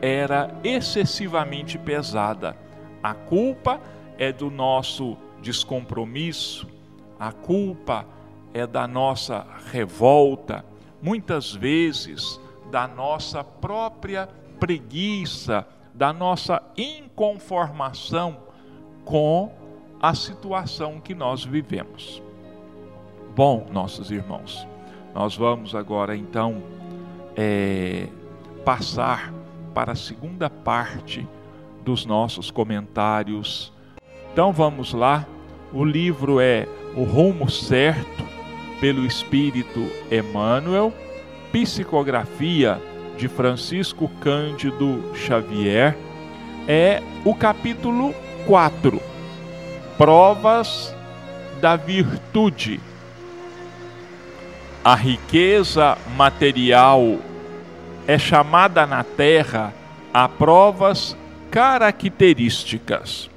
era 0.00 0.54
excessivamente 0.62 1.78
pesada. 1.78 2.56
A 3.02 3.14
culpa 3.14 3.80
é 4.18 4.32
do 4.32 4.50
nosso 4.50 5.16
descompromisso, 5.40 6.66
a 7.18 7.32
culpa 7.32 8.06
é 8.52 8.66
da 8.66 8.86
nossa 8.86 9.46
revolta, 9.70 10.64
muitas 11.02 11.52
vezes 11.52 12.40
da 12.70 12.88
nossa 12.88 13.44
própria 13.44 14.28
preguiça, 14.58 15.66
da 15.94 16.12
nossa 16.12 16.62
inconformação 16.76 18.38
com 19.04 19.52
a 20.00 20.14
situação 20.14 21.00
que 21.00 21.14
nós 21.14 21.44
vivemos. 21.44 22.22
Bom, 23.34 23.66
nossos 23.70 24.10
irmãos, 24.10 24.66
nós 25.14 25.36
vamos 25.36 25.74
agora 25.74 26.16
então 26.16 26.62
é, 27.36 28.08
passar 28.64 29.32
para 29.76 29.92
a 29.92 29.94
segunda 29.94 30.48
parte 30.48 31.28
dos 31.84 32.06
nossos 32.06 32.50
comentários. 32.50 33.70
Então 34.32 34.50
vamos 34.50 34.94
lá. 34.94 35.26
O 35.70 35.84
livro 35.84 36.40
é 36.40 36.66
O 36.96 37.04
Rumo 37.04 37.50
Certo, 37.50 38.24
pelo 38.80 39.04
Espírito 39.04 39.86
Emmanuel, 40.10 40.94
psicografia 41.52 42.80
de 43.18 43.28
Francisco 43.28 44.08
Cândido 44.18 45.14
Xavier, 45.14 45.94
é 46.66 47.02
o 47.22 47.34
capítulo 47.34 48.14
4, 48.46 48.98
Provas 49.98 50.96
da 51.60 51.76
Virtude. 51.76 52.80
A 54.82 54.94
riqueza 54.94 55.98
material 56.16 57.18
é 58.06 58.18
chamada 58.18 58.86
na 58.86 59.02
terra 59.02 59.72
a 60.12 60.28
provas 60.28 61.16
características. 61.50 63.28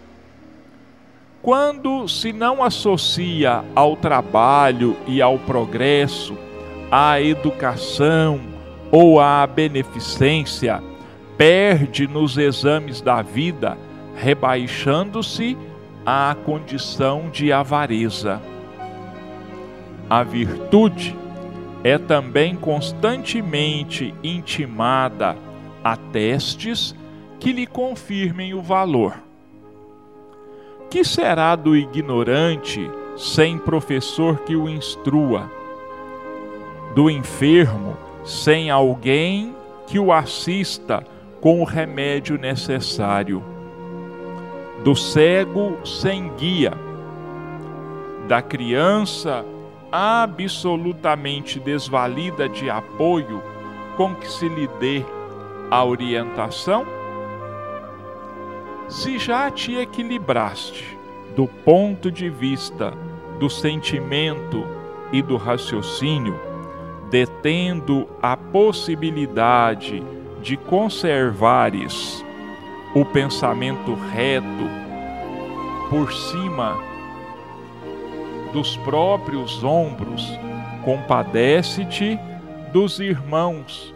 Quando 1.41 2.07
se 2.07 2.33
não 2.33 2.63
associa 2.63 3.63
ao 3.73 3.95
trabalho 3.95 4.95
e 5.07 5.21
ao 5.21 5.39
progresso, 5.39 6.37
à 6.91 7.21
educação 7.21 8.41
ou 8.91 9.19
à 9.19 9.47
beneficência, 9.47 10.83
perde 11.37 12.07
nos 12.07 12.37
exames 12.37 12.99
da 12.99 13.21
vida, 13.21 13.77
rebaixando-se 14.15 15.57
à 16.05 16.35
condição 16.45 17.29
de 17.29 17.53
avareza. 17.53 18.41
A 20.09 20.23
virtude 20.23 21.15
é 21.83 21.97
também 21.97 22.55
constantemente 22.55 24.13
intimada 24.23 25.37
a 25.83 25.95
testes 25.95 26.95
que 27.39 27.53
lhe 27.53 27.65
confirmem 27.65 28.53
o 28.53 28.61
valor. 28.61 29.15
Que 30.89 31.03
será 31.03 31.55
do 31.55 31.75
ignorante 31.75 32.89
sem 33.15 33.57
professor 33.57 34.39
que 34.39 34.55
o 34.55 34.67
instrua? 34.67 35.49
Do 36.95 37.09
enfermo 37.09 37.95
sem 38.25 38.69
alguém 38.69 39.55
que 39.87 39.99
o 39.99 40.11
assista 40.11 41.05
com 41.39 41.61
o 41.61 41.63
remédio 41.63 42.37
necessário? 42.37 43.43
Do 44.83 44.95
cego 44.95 45.77
sem 45.85 46.29
guia? 46.35 46.73
Da 48.27 48.41
criança 48.41 49.45
absolutamente 49.91 51.59
desvalida 51.59 52.47
de 52.47 52.69
apoio 52.69 53.41
com 53.97 54.15
que 54.15 54.29
se 54.29 54.47
lhe 54.47 54.67
dê 54.79 55.03
a 55.69 55.83
orientação? 55.83 56.85
Se 58.87 59.19
já 59.19 59.51
te 59.51 59.75
equilibraste 59.75 60.97
do 61.35 61.47
ponto 61.47 62.11
de 62.11 62.29
vista 62.29 62.93
do 63.39 63.49
sentimento 63.49 64.65
e 65.11 65.21
do 65.21 65.37
raciocínio, 65.37 66.39
detendo 67.09 68.07
a 68.21 68.35
possibilidade 68.35 70.03
de 70.41 70.57
conservares 70.57 72.23
o 72.95 73.05
pensamento 73.05 73.93
reto 74.11 74.45
por 75.89 76.11
cima 76.11 76.77
dos 78.53 78.77
próprios 78.77 79.63
ombros, 79.63 80.27
compadece-te 80.83 82.19
dos 82.71 82.99
irmãos 82.99 83.93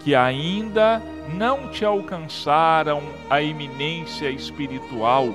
que 0.00 0.14
ainda 0.14 1.02
não 1.34 1.68
te 1.68 1.84
alcançaram 1.84 3.02
a 3.28 3.42
eminência 3.42 4.30
espiritual 4.30 5.28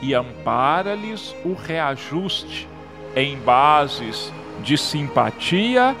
e 0.00 0.14
ampara-lhes 0.14 1.34
o 1.44 1.52
reajuste 1.52 2.66
em 3.14 3.38
bases 3.38 4.32
de 4.62 4.78
simpatia 4.78 5.94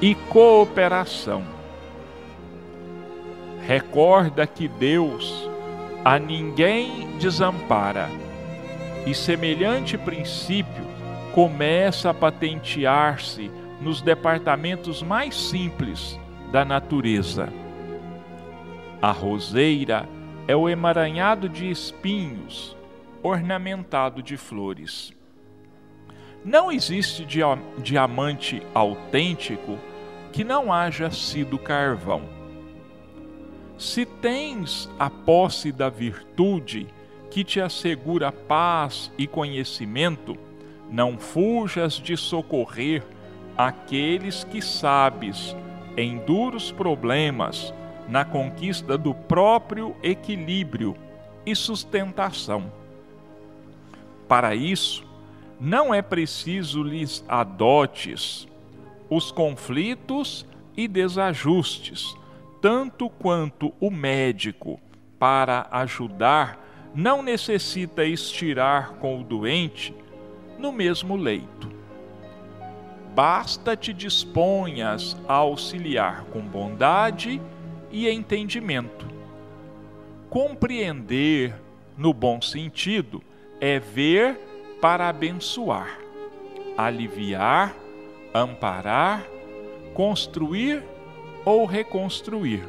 e 0.00 0.14
cooperação. 0.14 1.42
Recorda 3.66 4.46
que 4.46 4.68
Deus 4.68 5.48
a 6.04 6.18
ninguém 6.18 7.16
desampara, 7.18 8.10
e 9.06 9.14
semelhante 9.14 9.96
princípio 9.96 10.84
começa 11.32 12.10
a 12.10 12.14
patentear-se 12.14 13.50
nos 13.80 14.00
departamentos 14.00 15.02
mais 15.02 15.34
simples 15.34 16.18
da 16.50 16.64
natureza 16.64 17.48
a 19.02 19.10
roseira 19.10 20.08
é 20.46 20.54
o 20.54 20.68
emaranhado 20.68 21.48
de 21.48 21.68
espinhos, 21.68 22.76
ornamentado 23.20 24.22
de 24.22 24.36
flores. 24.36 25.12
Não 26.44 26.70
existe 26.70 27.26
diamante 27.78 28.62
autêntico 28.72 29.76
que 30.32 30.44
não 30.44 30.72
haja 30.72 31.10
sido 31.10 31.58
carvão. 31.58 32.22
Se 33.76 34.06
tens 34.06 34.88
a 35.00 35.10
posse 35.10 35.72
da 35.72 35.88
virtude 35.88 36.86
que 37.28 37.42
te 37.42 37.60
assegura 37.60 38.30
paz 38.30 39.10
e 39.18 39.26
conhecimento, 39.26 40.38
não 40.92 41.16
fujas 41.16 41.94
de 41.94 42.18
socorrer 42.18 43.02
aqueles 43.56 44.44
que 44.44 44.60
sabes 44.60 45.56
em 45.96 46.18
duros 46.18 46.70
problemas 46.70 47.72
na 48.06 48.26
conquista 48.26 48.98
do 48.98 49.14
próprio 49.14 49.96
equilíbrio 50.02 50.94
e 51.46 51.56
sustentação. 51.56 52.70
Para 54.28 54.54
isso, 54.54 55.04
não 55.58 55.94
é 55.94 56.02
preciso 56.02 56.82
lhes 56.82 57.24
adotes 57.26 58.46
os 59.08 59.30
conflitos 59.30 60.46
e 60.76 60.88
desajustes, 60.88 62.14
tanto 62.60 63.08
quanto 63.10 63.72
o 63.78 63.90
médico, 63.90 64.80
para 65.18 65.68
ajudar, 65.70 66.58
não 66.94 67.22
necessita 67.22 68.04
estirar 68.04 68.92
com 68.94 69.20
o 69.20 69.24
doente 69.24 69.94
no 70.62 70.70
mesmo 70.70 71.16
leito. 71.16 71.68
Basta 73.12 73.76
te 73.76 73.92
disponhas 73.92 75.16
a 75.28 75.34
auxiliar 75.34 76.24
com 76.26 76.40
bondade 76.40 77.42
e 77.90 78.08
entendimento. 78.08 79.06
Compreender, 80.30 81.54
no 81.98 82.14
bom 82.14 82.40
sentido, 82.40 83.20
é 83.60 83.80
ver 83.80 84.38
para 84.80 85.08
abençoar, 85.08 85.98
aliviar, 86.78 87.74
amparar, 88.32 89.26
construir 89.92 90.82
ou 91.44 91.66
reconstruir. 91.66 92.64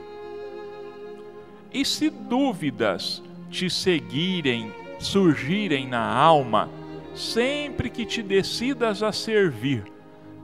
E 1.71 1.85
se 1.85 2.09
dúvidas 2.09 3.23
te 3.49 3.69
seguirem, 3.69 4.73
surgirem 4.99 5.87
na 5.87 6.03
alma, 6.03 6.69
sempre 7.15 7.89
que 7.89 8.05
te 8.05 8.21
decidas 8.21 9.03
a 9.03 9.11
servir, 9.11 9.83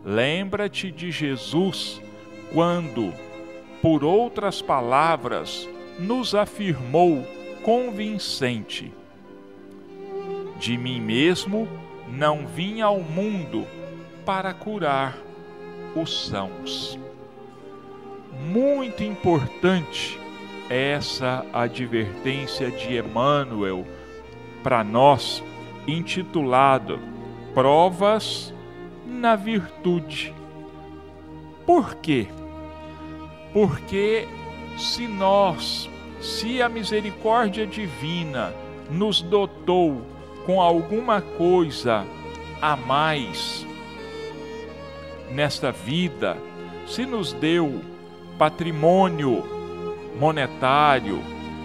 lembra-te 0.03 0.91
de 0.91 1.11
Jesus 1.11 2.01
quando, 2.53 3.13
por 3.81 4.03
outras 4.03 4.61
palavras, 4.61 5.67
nos 5.99 6.33
afirmou 6.33 7.25
convincente: 7.63 8.91
De 10.59 10.77
mim 10.77 11.01
mesmo 11.01 11.67
não 12.07 12.47
vim 12.47 12.81
ao 12.81 12.99
mundo 12.99 13.67
para 14.25 14.53
curar 14.53 15.17
os 15.95 16.27
sãos. 16.27 16.99
Muito 18.47 19.03
importante 19.03 20.19
essa 20.69 21.45
advertência 21.51 22.69
de 22.71 22.97
Emmanuel 22.97 23.85
para 24.63 24.83
nós, 24.83 25.43
intitulado 25.89 26.99
Provas 27.53 28.53
na 29.05 29.35
Virtude. 29.35 30.33
Por 31.65 31.95
quê? 31.95 32.27
Porque 33.53 34.27
se 34.77 35.07
nós, 35.07 35.89
se 36.21 36.61
a 36.61 36.69
misericórdia 36.69 37.65
divina 37.65 38.53
nos 38.89 39.21
dotou 39.21 40.01
com 40.45 40.61
alguma 40.61 41.21
coisa 41.21 42.05
a 42.61 42.75
mais 42.75 43.65
nesta 45.31 45.71
vida, 45.71 46.37
se 46.87 47.05
nos 47.05 47.33
deu 47.33 47.81
patrimônio 48.37 49.43
monetário, 50.19 51.21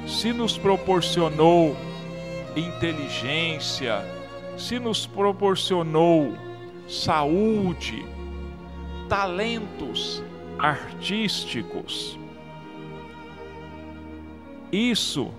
se 0.07 0.33
nos 0.33 0.59
proporcionou 0.59 1.77
inteligência, 2.57 4.05
se 4.57 4.79
nos 4.79 5.07
proporcionou 5.07 6.35
saúde, 6.89 8.05
talentos 9.09 10.23
artísticos. 10.59 12.19
Isso 14.71 15.31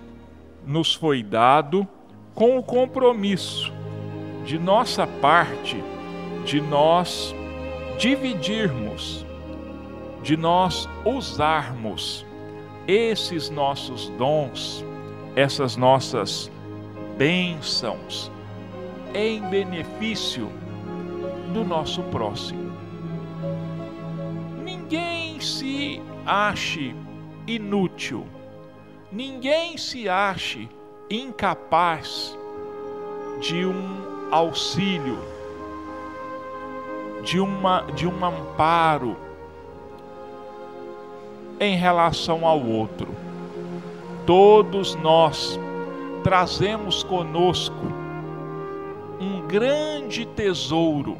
nos 0.66 0.94
foi 0.94 1.22
dado 1.22 1.86
com 2.34 2.58
o 2.58 2.62
compromisso 2.62 3.72
de 4.44 4.58
nossa 4.58 5.06
parte 5.06 5.82
de 6.44 6.60
nós 6.60 7.34
dividirmos, 7.98 9.26
de 10.22 10.36
nós 10.36 10.88
usarmos 11.04 12.24
esses 12.86 13.50
nossos 13.50 14.08
dons, 14.10 14.84
essas 15.34 15.76
nossas 15.76 16.50
bênçãos 17.16 18.30
em 19.14 19.40
benefício 19.48 20.50
do 21.52 21.64
nosso 21.64 22.02
próximo. 22.04 22.72
Ninguém 24.62 25.40
se 25.40 26.02
ache 26.26 26.94
inútil, 27.46 28.26
ninguém 29.10 29.78
se 29.78 30.08
ache 30.08 30.68
incapaz 31.08 32.36
de 33.40 33.64
um 33.64 34.30
auxílio 34.30 35.18
de, 37.22 37.40
uma, 37.40 37.82
de 37.94 38.06
um 38.06 38.24
amparo 38.24 39.16
em 41.58 41.76
relação 41.76 42.46
ao 42.46 42.60
outro. 42.60 43.08
Todos 44.26 44.94
nós 44.96 45.58
trazemos 46.26 47.04
conosco 47.04 47.86
um 49.20 49.46
grande 49.46 50.26
tesouro, 50.26 51.16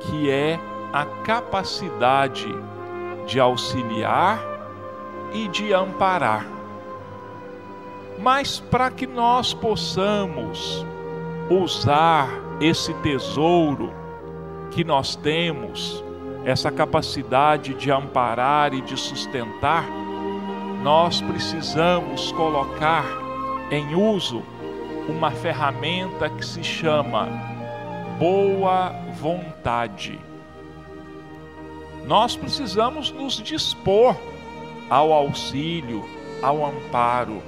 que 0.00 0.30
é 0.30 0.58
a 0.90 1.04
capacidade 1.04 2.48
de 3.26 3.38
auxiliar 3.38 4.42
e 5.34 5.48
de 5.48 5.74
amparar. 5.74 6.46
Mas 8.18 8.58
para 8.58 8.90
que 8.90 9.06
nós 9.06 9.52
possamos 9.52 10.82
usar 11.50 12.26
esse 12.58 12.94
tesouro 13.02 13.92
que 14.70 14.82
nós 14.82 15.14
temos, 15.14 16.02
essa 16.46 16.72
capacidade 16.72 17.74
de 17.74 17.92
amparar 17.92 18.72
e 18.72 18.80
de 18.80 18.96
sustentar, 18.96 19.84
nós 20.82 21.20
precisamos 21.20 22.32
colocar 22.32 23.04
em 23.70 23.94
uso 23.94 24.42
uma 25.08 25.30
ferramenta 25.30 26.28
que 26.30 26.44
se 26.44 26.64
chama 26.64 27.28
boa 28.18 28.90
vontade. 29.20 30.18
Nós 32.06 32.34
precisamos 32.34 33.10
nos 33.10 33.34
dispor 33.34 34.16
ao 34.88 35.12
auxílio, 35.12 36.04
ao 36.42 36.64
amparo. 36.64 37.42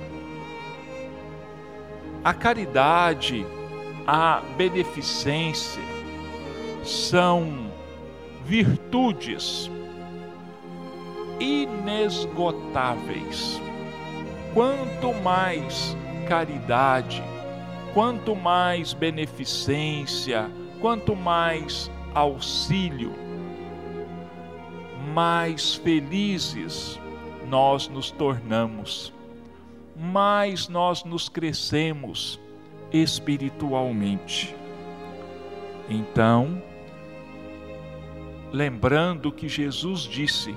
A 2.23 2.35
caridade 2.35 3.47
a 4.07 4.43
beneficência 4.57 5.83
são 6.85 7.71
virtudes 8.45 9.71
inesgotáveis. 11.43 13.61
Quanto 14.55 15.13
mais 15.23 15.97
caridade, 16.29 17.23
quanto 17.93 18.37
mais 18.37 18.93
beneficência, 18.93 20.49
quanto 20.81 21.17
mais 21.17 21.91
auxílio, 22.15 23.13
mais 25.13 25.75
felizes 25.75 27.01
nós 27.49 27.89
nos 27.89 28.13
tornamos, 28.13 29.13
mais 29.97 30.69
nós 30.69 31.03
nos 31.05 31.29
crescemos 31.29 32.39
espiritualmente. 32.93 34.55
Então, 35.89 36.63
lembrando 38.53 39.33
que 39.33 39.49
Jesus 39.49 40.03
disse 40.03 40.55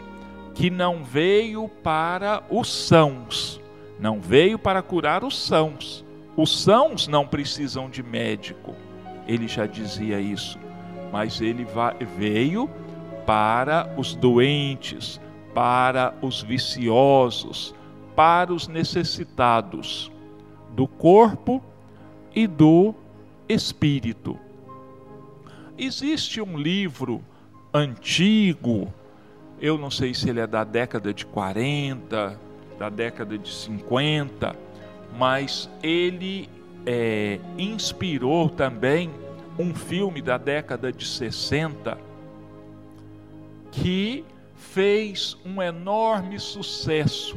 que 0.56 0.70
não 0.70 1.04
veio 1.04 1.68
para 1.84 2.42
os 2.50 2.72
sãos, 2.72 3.62
não 4.00 4.22
veio 4.22 4.58
para 4.58 4.82
curar 4.82 5.24
os 5.24 5.38
sãos. 5.38 6.04
Os 6.38 6.64
sãos 6.64 7.08
não 7.08 7.28
precisam 7.28 7.90
de 7.90 8.02
médico, 8.02 8.74
ele 9.28 9.48
já 9.48 9.66
dizia 9.66 10.20
isso, 10.20 10.58
mas 11.12 11.40
ele 11.42 11.68
veio 12.18 12.70
para 13.26 13.94
os 13.98 14.16
doentes, 14.16 15.20
para 15.54 16.14
os 16.22 16.42
viciosos, 16.42 17.76
para 18.16 18.54
os 18.54 18.68
necessitados 18.68 20.12
do 20.72 20.88
corpo 20.88 21.62
e 22.34 22.48
do 22.48 22.94
espírito. 23.48 24.38
Existe 25.78 26.42
um 26.42 26.58
livro 26.58 27.22
antigo, 27.74 28.94
eu 29.66 29.80
não 29.80 29.90
sei 29.90 30.14
se 30.14 30.30
ele 30.30 30.40
é 30.40 30.46
da 30.46 30.64
década 30.64 31.12
de 31.12 31.26
40, 31.26 32.40
da 32.78 32.88
década 32.88 33.36
de 33.36 33.52
50, 33.52 34.56
mas 35.18 35.68
ele 35.82 36.48
é, 36.86 37.40
inspirou 37.58 38.48
também 38.48 39.10
um 39.58 39.74
filme 39.74 40.22
da 40.22 40.38
década 40.38 40.92
de 40.92 41.04
60 41.08 41.98
que 43.72 44.24
fez 44.56 45.36
um 45.44 45.60
enorme 45.60 46.40
sucesso, 46.40 47.36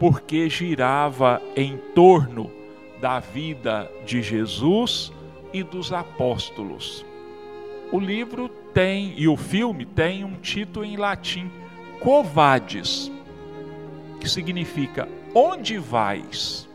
porque 0.00 0.48
girava 0.48 1.42
em 1.54 1.76
torno 1.94 2.50
da 2.98 3.20
vida 3.20 3.90
de 4.06 4.22
Jesus 4.22 5.12
e 5.52 5.62
dos 5.62 5.92
apóstolos. 5.92 7.04
O 7.92 8.00
livro 8.00 8.48
tem, 8.78 9.12
e 9.16 9.26
o 9.26 9.36
filme 9.36 9.84
tem 9.84 10.22
um 10.22 10.34
título 10.34 10.86
em 10.86 10.96
latim, 10.96 11.50
Covades, 11.98 13.10
que 14.20 14.28
significa 14.28 15.08
Onde 15.34 15.78
vais? 15.78 16.68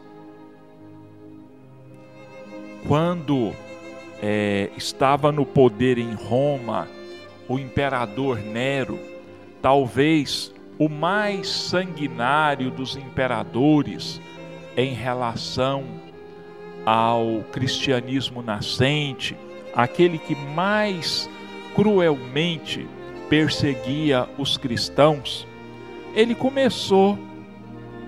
Quando 2.85 3.53
é, 4.21 4.69
estava 4.75 5.31
no 5.31 5.45
poder 5.45 5.97
em 5.97 6.13
Roma, 6.13 6.89
o 7.47 7.57
imperador 7.57 8.37
Nero, 8.37 8.99
talvez 9.61 10.53
o 10.77 10.89
mais 10.89 11.47
sanguinário 11.47 12.69
dos 12.69 12.97
imperadores 12.97 14.19
em 14.75 14.93
relação 14.93 15.85
ao 16.85 17.45
cristianismo 17.53 18.41
nascente, 18.41 19.37
aquele 19.73 20.17
que 20.17 20.35
mais 20.35 21.29
cruelmente 21.75 22.87
perseguia 23.29 24.27
os 24.37 24.57
cristãos, 24.57 25.47
ele 26.15 26.35
começou 26.35 27.17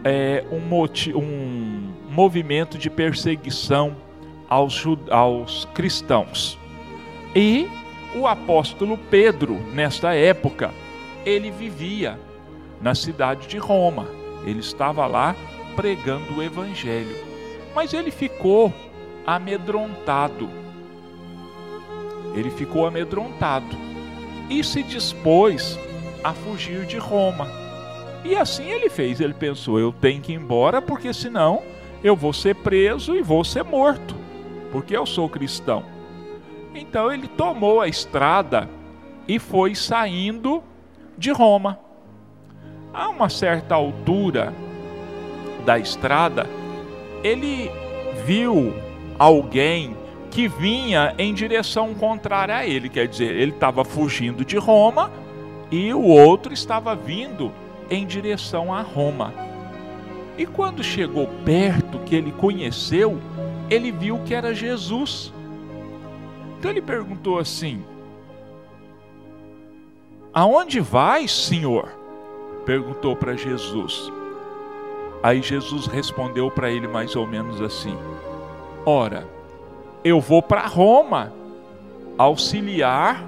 é, 0.03 0.43
um, 0.51 1.17
um, 1.17 1.93
movimento 2.09 2.77
de 2.77 2.89
perseguição 2.89 3.95
aos, 4.47 4.83
aos 5.09 5.65
cristãos. 5.73 6.57
E 7.35 7.67
o 8.15 8.27
apóstolo 8.27 8.97
Pedro, 9.09 9.55
nesta 9.73 10.13
época, 10.13 10.71
ele 11.25 11.49
vivia 11.49 12.19
na 12.81 12.93
cidade 12.93 13.47
de 13.47 13.57
Roma. 13.57 14.07
Ele 14.45 14.59
estava 14.59 15.07
lá 15.07 15.35
pregando 15.75 16.37
o 16.37 16.43
evangelho. 16.43 17.15
Mas 17.73 17.93
ele 17.93 18.11
ficou 18.11 18.71
amedrontado. 19.25 20.47
Ele 22.35 22.51
ficou 22.51 22.85
amedrontado 22.85 23.75
e 24.49 24.63
se 24.63 24.83
dispôs 24.83 25.79
a 26.23 26.33
fugir 26.33 26.85
de 26.85 26.97
Roma. 26.97 27.47
E 28.23 28.35
assim 28.35 28.69
ele 28.69 28.89
fez. 28.89 29.21
Ele 29.21 29.33
pensou: 29.33 29.79
eu 29.79 29.93
tenho 29.93 30.21
que 30.21 30.33
ir 30.33 30.35
embora, 30.35 30.81
porque 30.81 31.13
senão 31.13 31.63
eu 32.03 32.15
vou 32.15 32.33
ser 32.33 32.55
preso 32.55 33.15
e 33.15 33.21
vou 33.21 33.43
ser 33.43 33.63
morto, 33.63 34.15
porque 34.71 34.95
eu 34.95 35.05
sou 35.05 35.29
cristão. 35.29 35.83
Então 36.73 37.11
ele 37.11 37.27
tomou 37.27 37.79
a 37.79 37.87
estrada 37.87 38.69
e 39.27 39.39
foi 39.39 39.73
saindo 39.73 40.63
de 41.17 41.31
Roma. 41.31 41.79
A 42.93 43.09
uma 43.09 43.29
certa 43.29 43.75
altura 43.75 44.53
da 45.65 45.79
estrada, 45.79 46.47
ele 47.23 47.71
viu 48.25 48.73
alguém 49.17 49.95
que 50.35 50.49
vinha 50.49 51.15
em 51.17 51.33
direção 51.33 51.93
contrária 51.93 52.57
a 52.57 52.67
ele, 52.67 52.89
quer 52.89 53.07
dizer, 53.07 53.33
ele 53.33 53.53
estava 53.53 53.85
fugindo 53.85 54.43
de 54.43 54.57
Roma 54.57 55.09
e 55.71 55.93
o 55.93 56.01
outro 56.01 56.53
estava 56.53 56.93
vindo 56.93 57.53
em 57.89 58.05
direção 58.05 58.73
a 58.73 58.81
Roma. 58.81 59.33
E 60.37 60.45
quando 60.45 60.83
chegou 60.83 61.25
perto, 61.45 61.99
que 61.99 62.13
ele 62.13 62.33
conheceu, 62.33 63.17
ele 63.69 63.93
viu 63.93 64.19
que 64.25 64.33
era 64.33 64.53
Jesus. 64.53 65.31
Então 66.59 66.69
ele 66.69 66.81
perguntou 66.81 67.39
assim: 67.39 67.81
Aonde 70.33 70.81
vais, 70.81 71.31
Senhor? 71.31 71.87
Perguntou 72.65 73.15
para 73.15 73.37
Jesus. 73.37 74.11
Aí 75.23 75.41
Jesus 75.41 75.87
respondeu 75.87 76.51
para 76.51 76.69
ele 76.69 76.89
mais 76.89 77.15
ou 77.15 77.25
menos 77.25 77.61
assim: 77.61 77.97
Ora, 78.85 79.33
eu 80.05 80.21
vou 80.21 80.39
para 80.39 80.67
Roma 80.67 81.33
auxiliar 82.15 83.25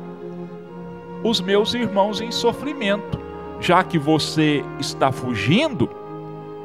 os 1.23 1.41
meus 1.41 1.73
irmãos 1.73 2.21
em 2.21 2.31
sofrimento. 2.31 3.19
Já 3.59 3.83
que 3.83 3.97
você 3.97 4.63
está 4.79 5.11
fugindo, 5.11 5.89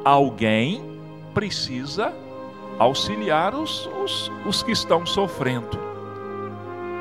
alguém 0.05 0.83
precisa 1.33 2.13
auxiliar 2.77 3.55
os, 3.55 3.89
os, 4.03 4.31
os 4.45 4.61
que 4.61 4.71
estão 4.71 5.03
sofrendo. 5.03 5.79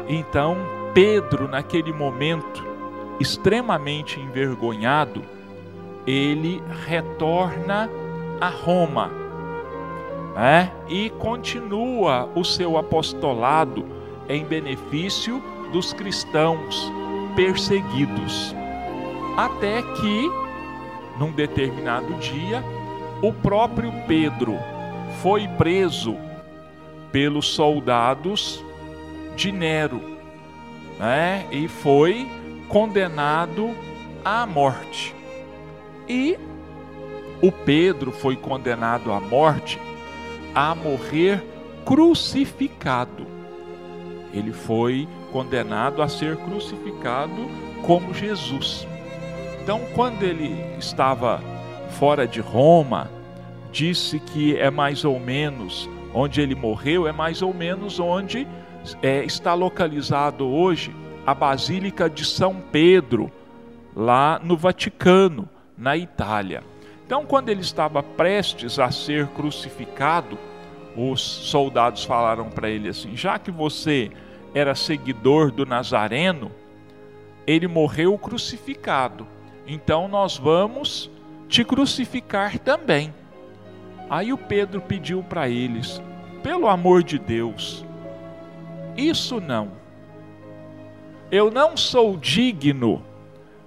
Então, 0.09 0.57
Pedro, 0.95 1.47
naquele 1.47 1.93
momento, 1.93 2.65
extremamente 3.21 4.19
envergonhado, 4.19 5.23
ele 6.07 6.63
retorna 6.87 7.91
a 8.41 8.49
Roma 8.49 9.22
é? 10.37 10.71
e 10.89 11.11
continua 11.11 12.29
o 12.35 12.45
seu 12.45 12.79
apostolado 12.79 13.85
em 14.29 14.45
benefício 14.45 15.43
dos 15.73 15.93
cristãos 15.93 16.91
perseguidos. 17.35 18.55
Até 19.37 19.83
que, 19.83 20.31
num 21.19 21.33
determinado 21.33 22.15
dia, 22.15 22.63
o 23.23 23.33
próprio 23.33 23.93
Pedro 24.07 24.59
foi 25.23 25.49
preso 25.49 26.17
pelos 27.11 27.49
soldados 27.49 28.63
de 29.37 29.53
Nero 29.53 30.01
né? 30.99 31.47
e 31.51 31.69
foi 31.69 32.29
condenado 32.69 33.71
à 34.25 34.47
morte. 34.47 35.15
E 36.09 36.39
o 37.41 37.51
Pedro 37.51 38.13
foi 38.13 38.37
condenado 38.37 39.13
à 39.13 39.21
morte 39.21 39.79
a 40.55 40.75
morrer 40.75 41.43
crucificado. 41.85 43.27
Ele 44.33 44.53
foi 44.53 45.09
condenado 45.33 46.03
a 46.03 46.09
ser 46.09 46.37
crucificado 46.37 47.49
como 47.83 48.15
Jesus. 48.15 48.87
Então, 49.63 49.81
quando 49.95 50.23
ele 50.23 50.57
estava 50.79 51.41
fora 51.99 52.27
de 52.27 52.41
Roma, 52.41 53.11
disse 53.71 54.19
que 54.19 54.57
é 54.57 54.71
mais 54.71 55.05
ou 55.05 55.19
menos 55.19 55.89
onde 56.15 56.41
ele 56.41 56.55
morreu, 56.55 57.07
é 57.07 57.13
mais 57.13 57.43
ou 57.43 57.55
menos 57.55 57.99
onde 57.99 58.47
é, 59.03 59.25
está 59.25 59.55
localizado 59.55 60.47
hoje 60.47 60.95
a 61.27 61.35
Basílica 61.35 62.11
de 62.11 62.25
São 62.25 62.57
Pedro, 62.73 63.31
lá 63.95 64.41
no 64.43 64.57
Vaticano, 64.57 65.49
na 65.77 65.97
Itália. 65.97 66.63
Então, 67.13 67.27
quando 67.27 67.51
ele 67.51 67.61
estava 67.61 68.03
prestes 68.03 68.79
a 68.79 68.91
ser 68.91 69.27
crucificado, 69.27 70.39
os 70.97 71.21
soldados 71.21 72.05
falaram 72.05 72.49
para 72.49 72.71
ele 72.71 72.89
assim: 72.89 73.15
já 73.15 73.39
que 73.39 73.51
você 73.51 74.11
era 74.55 74.75
seguidor 74.75 75.53
do 75.53 75.67
Nazareno, 75.67 76.51
ele 77.47 77.69
morreu 77.69 78.17
crucificado, 78.17 79.29
então 79.67 80.09
nós 80.09 80.39
vamos 80.39 81.11
te 81.51 81.63
crucificar 81.63 82.59
também. 82.59 83.13
Aí 84.09 84.33
o 84.33 84.39
Pedro 84.39 84.81
pediu 84.81 85.23
para 85.23 85.51
eles: 85.51 86.01
pelo 86.43 86.67
amor 86.67 87.03
de 87.03 87.19
Deus, 87.19 87.85
isso 88.97 89.39
não 89.39 89.73
eu 91.31 91.51
não 91.51 91.77
sou 91.77 92.17
digno 92.17 93.05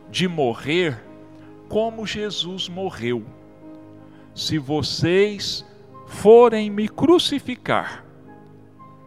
de 0.10 0.28
morrer 0.28 1.00
como 1.70 2.08
Jesus 2.08 2.68
morreu. 2.68 3.35
Se 4.36 4.58
vocês 4.58 5.66
forem 6.08 6.70
me 6.70 6.90
crucificar, 6.90 8.04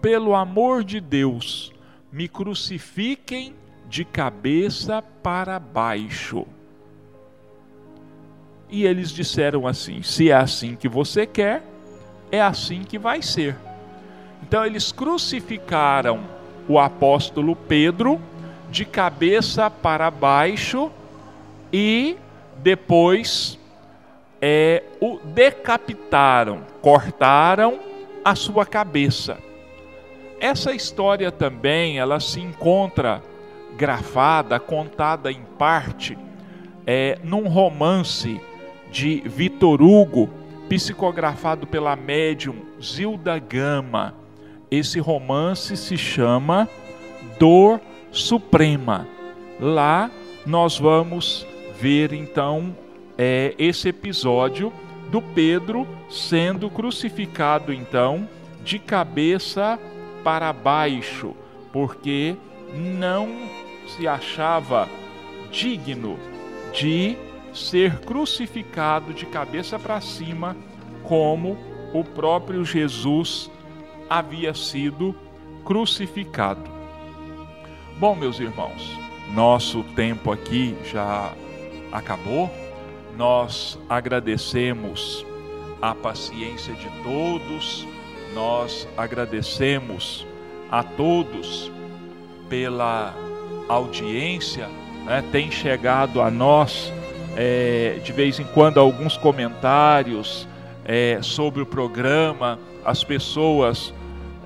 pelo 0.01 0.35
amor 0.35 0.83
de 0.83 1.01
Deus, 1.01 1.71
me 2.11 2.27
crucifiquem 2.27 3.55
de 3.87 4.07
cabeça 4.07 5.03
para 5.23 5.59
baixo. 5.59 6.47
E 8.71 8.85
eles 8.87 9.11
disseram 9.11 9.67
assim: 9.67 10.03
se 10.03 10.31
é 10.31 10.35
assim 10.35 10.75
que 10.75 10.89
você 10.89 11.27
quer, 11.27 11.63
é 12.33 12.41
assim 12.41 12.83
que 12.83 12.99
vai 12.99 13.21
ser. 13.21 13.55
Então 14.43 14.65
eles 14.65 14.91
crucificaram 14.93 16.25
o 16.67 16.79
apóstolo 16.79 17.55
Pedro 17.55 18.19
de 18.71 18.87
cabeça 18.87 19.69
para 19.69 20.11
baixo 20.11 20.91
e 21.71 22.17
depois 22.63 23.58
é, 24.41 24.83
o 25.01 25.19
decapitaram, 25.19 26.63
cortaram 26.81 27.81
a 28.25 28.35
sua 28.35 28.65
cabeça. 28.65 29.39
Essa 30.41 30.73
história 30.73 31.33
também 31.33 31.99
ela 31.99 32.21
se 32.21 32.41
encontra 32.41 33.23
grafada, 33.77 34.59
contada 34.61 35.31
em 35.33 35.43
parte, 35.59 36.17
é, 36.87 37.19
num 37.23 37.49
romance 37.49 38.41
de 38.91 39.23
Vitor 39.27 39.83
Hugo, 39.83 40.31
psicografado 40.69 41.67
pela 41.67 41.97
médium 41.97 42.57
Zilda 42.81 43.39
Gama. 43.39 44.15
Esse 44.71 45.01
romance 45.01 45.77
se 45.77 45.97
chama 45.97 46.69
Dor 47.39 47.81
Suprema, 48.11 49.07
lá 49.61 50.11
nós 50.47 50.79
vamos 50.79 51.47
ver 51.79 52.13
então 52.13 52.75
é, 53.19 53.55
esse 53.59 53.89
episódio 53.89 54.73
do 55.11 55.21
Pedro 55.21 55.87
sendo 56.09 56.71
crucificado 56.71 57.73
então 57.73 58.29
de 58.63 58.79
cabeça 58.79 59.79
para 60.23 60.53
baixo, 60.53 61.35
porque 61.73 62.37
não 62.75 63.29
se 63.89 64.07
achava 64.07 64.89
digno 65.51 66.19
de 66.73 67.17
ser 67.55 67.99
crucificado 68.01 69.13
de 69.13 69.27
cabeça 69.27 69.79
para 69.79 70.01
cima, 70.01 70.57
como 71.03 71.57
o 71.93 72.05
próprio 72.05 72.65
Jesus 72.65 73.51
havia 74.09 74.53
sido 74.55 75.15
crucificado. 75.65 76.71
Bom, 77.99 78.15
meus 78.15 78.39
irmãos, 78.39 78.97
nosso 79.35 79.83
tempo 79.95 80.31
aqui 80.31 80.77
já 80.85 81.33
acabou. 81.91 82.68
Nós 83.19 83.77
agradecemos 83.89 85.27
a 85.83 85.93
paciência 85.93 86.73
de 86.75 86.89
todos, 87.03 87.85
nós 88.33 88.87
agradecemos 88.97 90.25
a 90.71 90.85
todos 90.85 91.69
pela 92.49 93.13
audiência, 93.69 94.69
né? 95.05 95.25
tem 95.33 95.51
chegado 95.51 96.23
a 96.23 96.31
nós 96.31 96.93
é, 97.37 97.99
de 98.05 98.13
vez 98.13 98.39
em 98.39 98.45
quando 98.45 98.79
alguns 98.79 99.17
comentários 99.17 100.47
é, 100.85 101.19
sobre 101.21 101.61
o 101.61 101.67
programa, 101.67 102.57
as 102.85 103.03
pessoas 103.03 103.93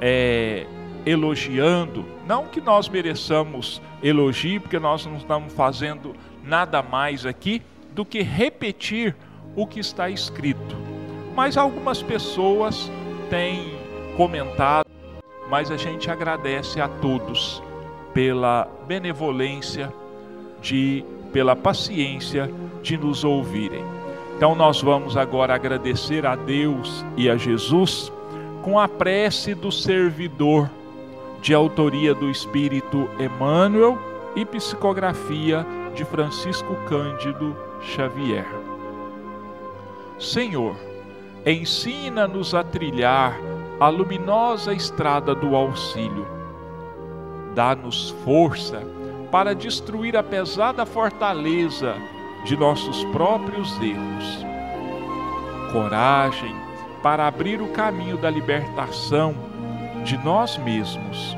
é, 0.01 0.67
elogiando, 1.05 2.07
não 2.27 2.47
que 2.47 2.63
nós 2.63 2.89
mereçamos 2.89 3.83
elogio, 4.03 4.63
porque 4.63 4.79
nós 4.79 5.05
não 5.05 5.19
estamos 5.19 5.53
fazendo 5.53 6.17
nada 6.43 6.83
mais 6.83 7.27
aqui 7.27 7.61
do 7.95 8.05
que 8.05 8.23
repetir 8.23 9.15
o 9.57 9.67
que 9.67 9.81
está 9.81 10.09
escrito. 10.09 10.77
Mas 11.35 11.57
algumas 11.57 12.03
pessoas 12.03 12.91
têm 13.31 13.75
comentado, 14.17 14.87
mas 15.49 15.71
a 15.71 15.77
gente 15.77 16.11
agradece 16.11 16.81
a 16.81 16.89
todos 16.89 17.63
pela 18.13 18.69
benevolência 18.87 19.93
de 20.61 21.05
pela 21.33 21.57
paciência 21.57 22.51
de 22.83 22.99
nos 22.99 23.25
ouvirem. 23.25 23.83
Então 24.37 24.55
nós 24.55 24.83
vamos 24.83 25.17
agora 25.17 25.55
agradecer 25.55 26.27
a 26.27 26.37
Deus 26.37 27.05
e 27.17 27.31
a 27.31 27.37
Jesus 27.37 28.13
com 28.61 28.79
a 28.79 28.87
prece 28.87 29.55
do 29.55 29.73
servidor 29.73 30.71
de 31.41 31.55
autoria 31.55 32.15
do 32.15 32.31
Espírito 32.31 33.09
Emmanuel 33.19 33.99
e 34.37 34.45
psicografia 34.45 35.67
de 35.95 36.05
Francisco 36.05 36.75
Cândido 36.87 37.57
Xavier. 37.83 38.47
Senhor, 40.19 40.77
ensina-nos 41.45 42.55
a 42.55 42.63
trilhar 42.63 43.37
a 43.81 43.89
luminosa 43.89 44.73
estrada 44.73 45.35
do 45.35 45.57
auxílio. 45.57 46.27
Dá-nos 47.55 48.11
força 48.25 48.83
para 49.31 49.55
destruir 49.55 50.17
a 50.17 50.23
pesada 50.23 50.87
fortaleza 50.87 51.97
de 52.45 52.57
nossos 52.57 53.05
próprios 53.07 53.77
erros. 53.81 54.47
Coragem 55.73 56.55
para 57.03 57.27
abrir 57.27 57.61
o 57.61 57.69
caminho 57.69 58.17
da 58.17 58.31
libertação 58.31 59.35
de 60.05 60.17
nós 60.19 60.57
mesmos. 60.59 61.37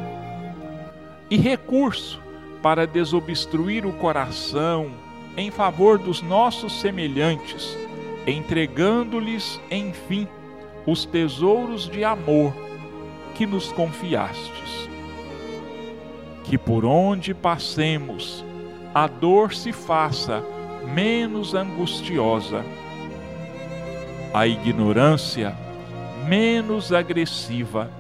E 1.31 1.37
recurso 1.37 2.21
para 2.63 2.87
desobstruir 2.87 3.87
o 3.87 3.93
coração 3.93 5.04
em 5.37 5.51
favor 5.51 5.99
dos 5.99 6.23
nossos 6.23 6.81
semelhantes, 6.81 7.77
entregando-lhes, 8.27 9.61
enfim, 9.71 10.29
os 10.87 11.05
tesouros 11.05 11.89
de 11.89 12.05
amor 12.05 12.55
que 13.35 13.47
nos 13.47 13.73
confiastes. 13.73 14.89
Que 16.45 16.57
por 16.57 16.85
onde 16.85 17.35
passemos, 17.35 18.45
a 18.95 19.07
dor 19.07 19.55
se 19.55 19.73
faça 19.73 20.45
menos 20.95 21.55
angustiosa, 21.55 22.65
a 24.33 24.47
ignorância 24.47 25.57
menos 26.27 26.93
agressiva, 26.93 27.91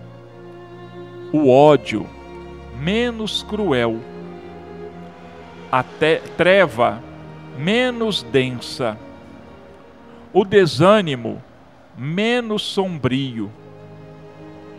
o 1.32 1.50
ódio 1.50 2.06
menos 2.80 3.42
cruel, 3.42 3.98
a 5.70 5.82
treva 6.36 7.02
menos 7.58 8.22
densa, 8.22 8.98
o 10.32 10.44
desânimo 10.44 11.42
menos 11.96 12.62
sombrio, 12.62 13.50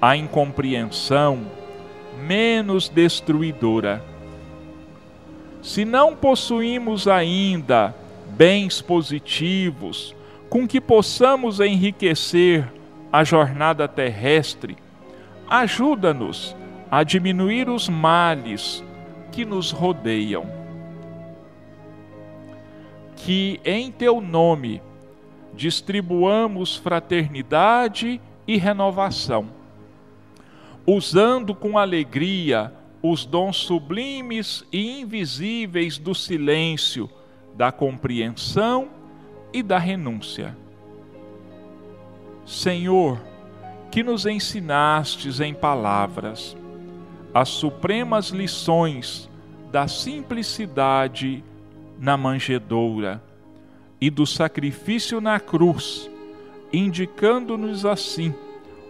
a 0.02 0.16
incompreensão 0.16 1.46
menos 2.28 2.90
destruidora. 2.90 4.04
Se 5.62 5.84
não 5.84 6.16
possuímos 6.16 7.08
ainda 7.08 7.96
bens 8.32 8.82
positivos 8.82 10.16
com 10.50 10.68
que 10.68 10.80
possamos 10.80 11.60
enriquecer 11.60 12.72
a 13.12 13.24
jornada 13.24 13.88
terrestre, 13.88 14.78
ajuda-nos 15.48 16.56
a 16.92 17.04
diminuir 17.04 17.70
os 17.70 17.90
males 17.90 18.84
que 19.32 19.44
nos 19.44 19.72
rodeiam. 19.72 20.65
Que 23.26 23.60
em 23.66 23.92
teu 23.92 24.22
nome 24.22 24.84
distribuamos 25.56 26.76
fraternidade 26.76 28.22
e 28.48 28.56
renovação, 28.56 29.48
usando 30.86 31.56
com 31.56 31.76
alegria 31.76 32.72
os 33.02 33.26
dons 33.26 33.58
sublimes 33.58 34.64
e 34.72 35.02
invisíveis 35.02 35.98
do 35.98 36.14
silêncio, 36.14 37.10
da 37.56 37.72
compreensão 37.72 38.90
e 39.52 39.64
da 39.64 39.80
renúncia. 39.80 40.56
Senhor, 42.46 43.20
que 43.90 44.04
nos 44.04 44.28
ensinastes 44.28 45.40
em 45.40 45.52
palavras 45.52 46.56
as 47.34 47.50
supremas 47.50 48.30
lições 48.30 49.28
da 49.72 49.88
simplicidade 49.88 51.44
na 52.00 52.18
manjedoura 52.18 53.22
e 54.00 54.10
do 54.10 54.26
sacrifício 54.26 55.22
na 55.22 55.40
cruz, 55.40 56.10
indicando-nos 56.72 57.86
assim 57.86 58.34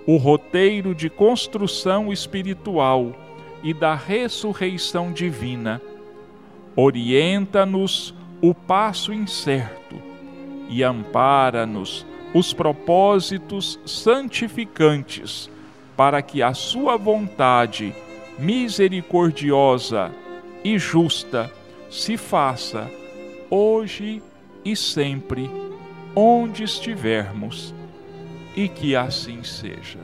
o 0.08 0.18
roteiro 0.18 0.94
de 0.94 1.10
construção 1.10 2.12
espiritual 2.12 3.16
e 3.64 3.74
da 3.74 3.96
ressurreição 3.96 5.12
divina. 5.12 5.82
Orienta-nos 6.76 8.14
o 8.42 8.54
passo 8.54 9.14
incerto 9.14 9.96
e 10.70 10.84
ampara-nos 10.84 12.06
os 12.34 12.54
propósitos 12.54 13.80
santificantes, 13.86 15.50
para 15.96 16.22
que 16.22 16.44
a 16.44 16.54
Sua 16.54 16.98
vontade 16.98 17.96
misericordiosa 18.38 20.12
e 20.64 20.78
justa 20.78 21.50
se 21.90 22.18
faça 22.18 22.90
hoje 23.50 24.22
e 24.64 24.76
sempre, 24.76 25.50
onde 26.16 26.64
estivermos, 26.64 27.74
e 28.56 28.68
que 28.68 28.96
assim 28.96 29.44
seja. 29.44 30.00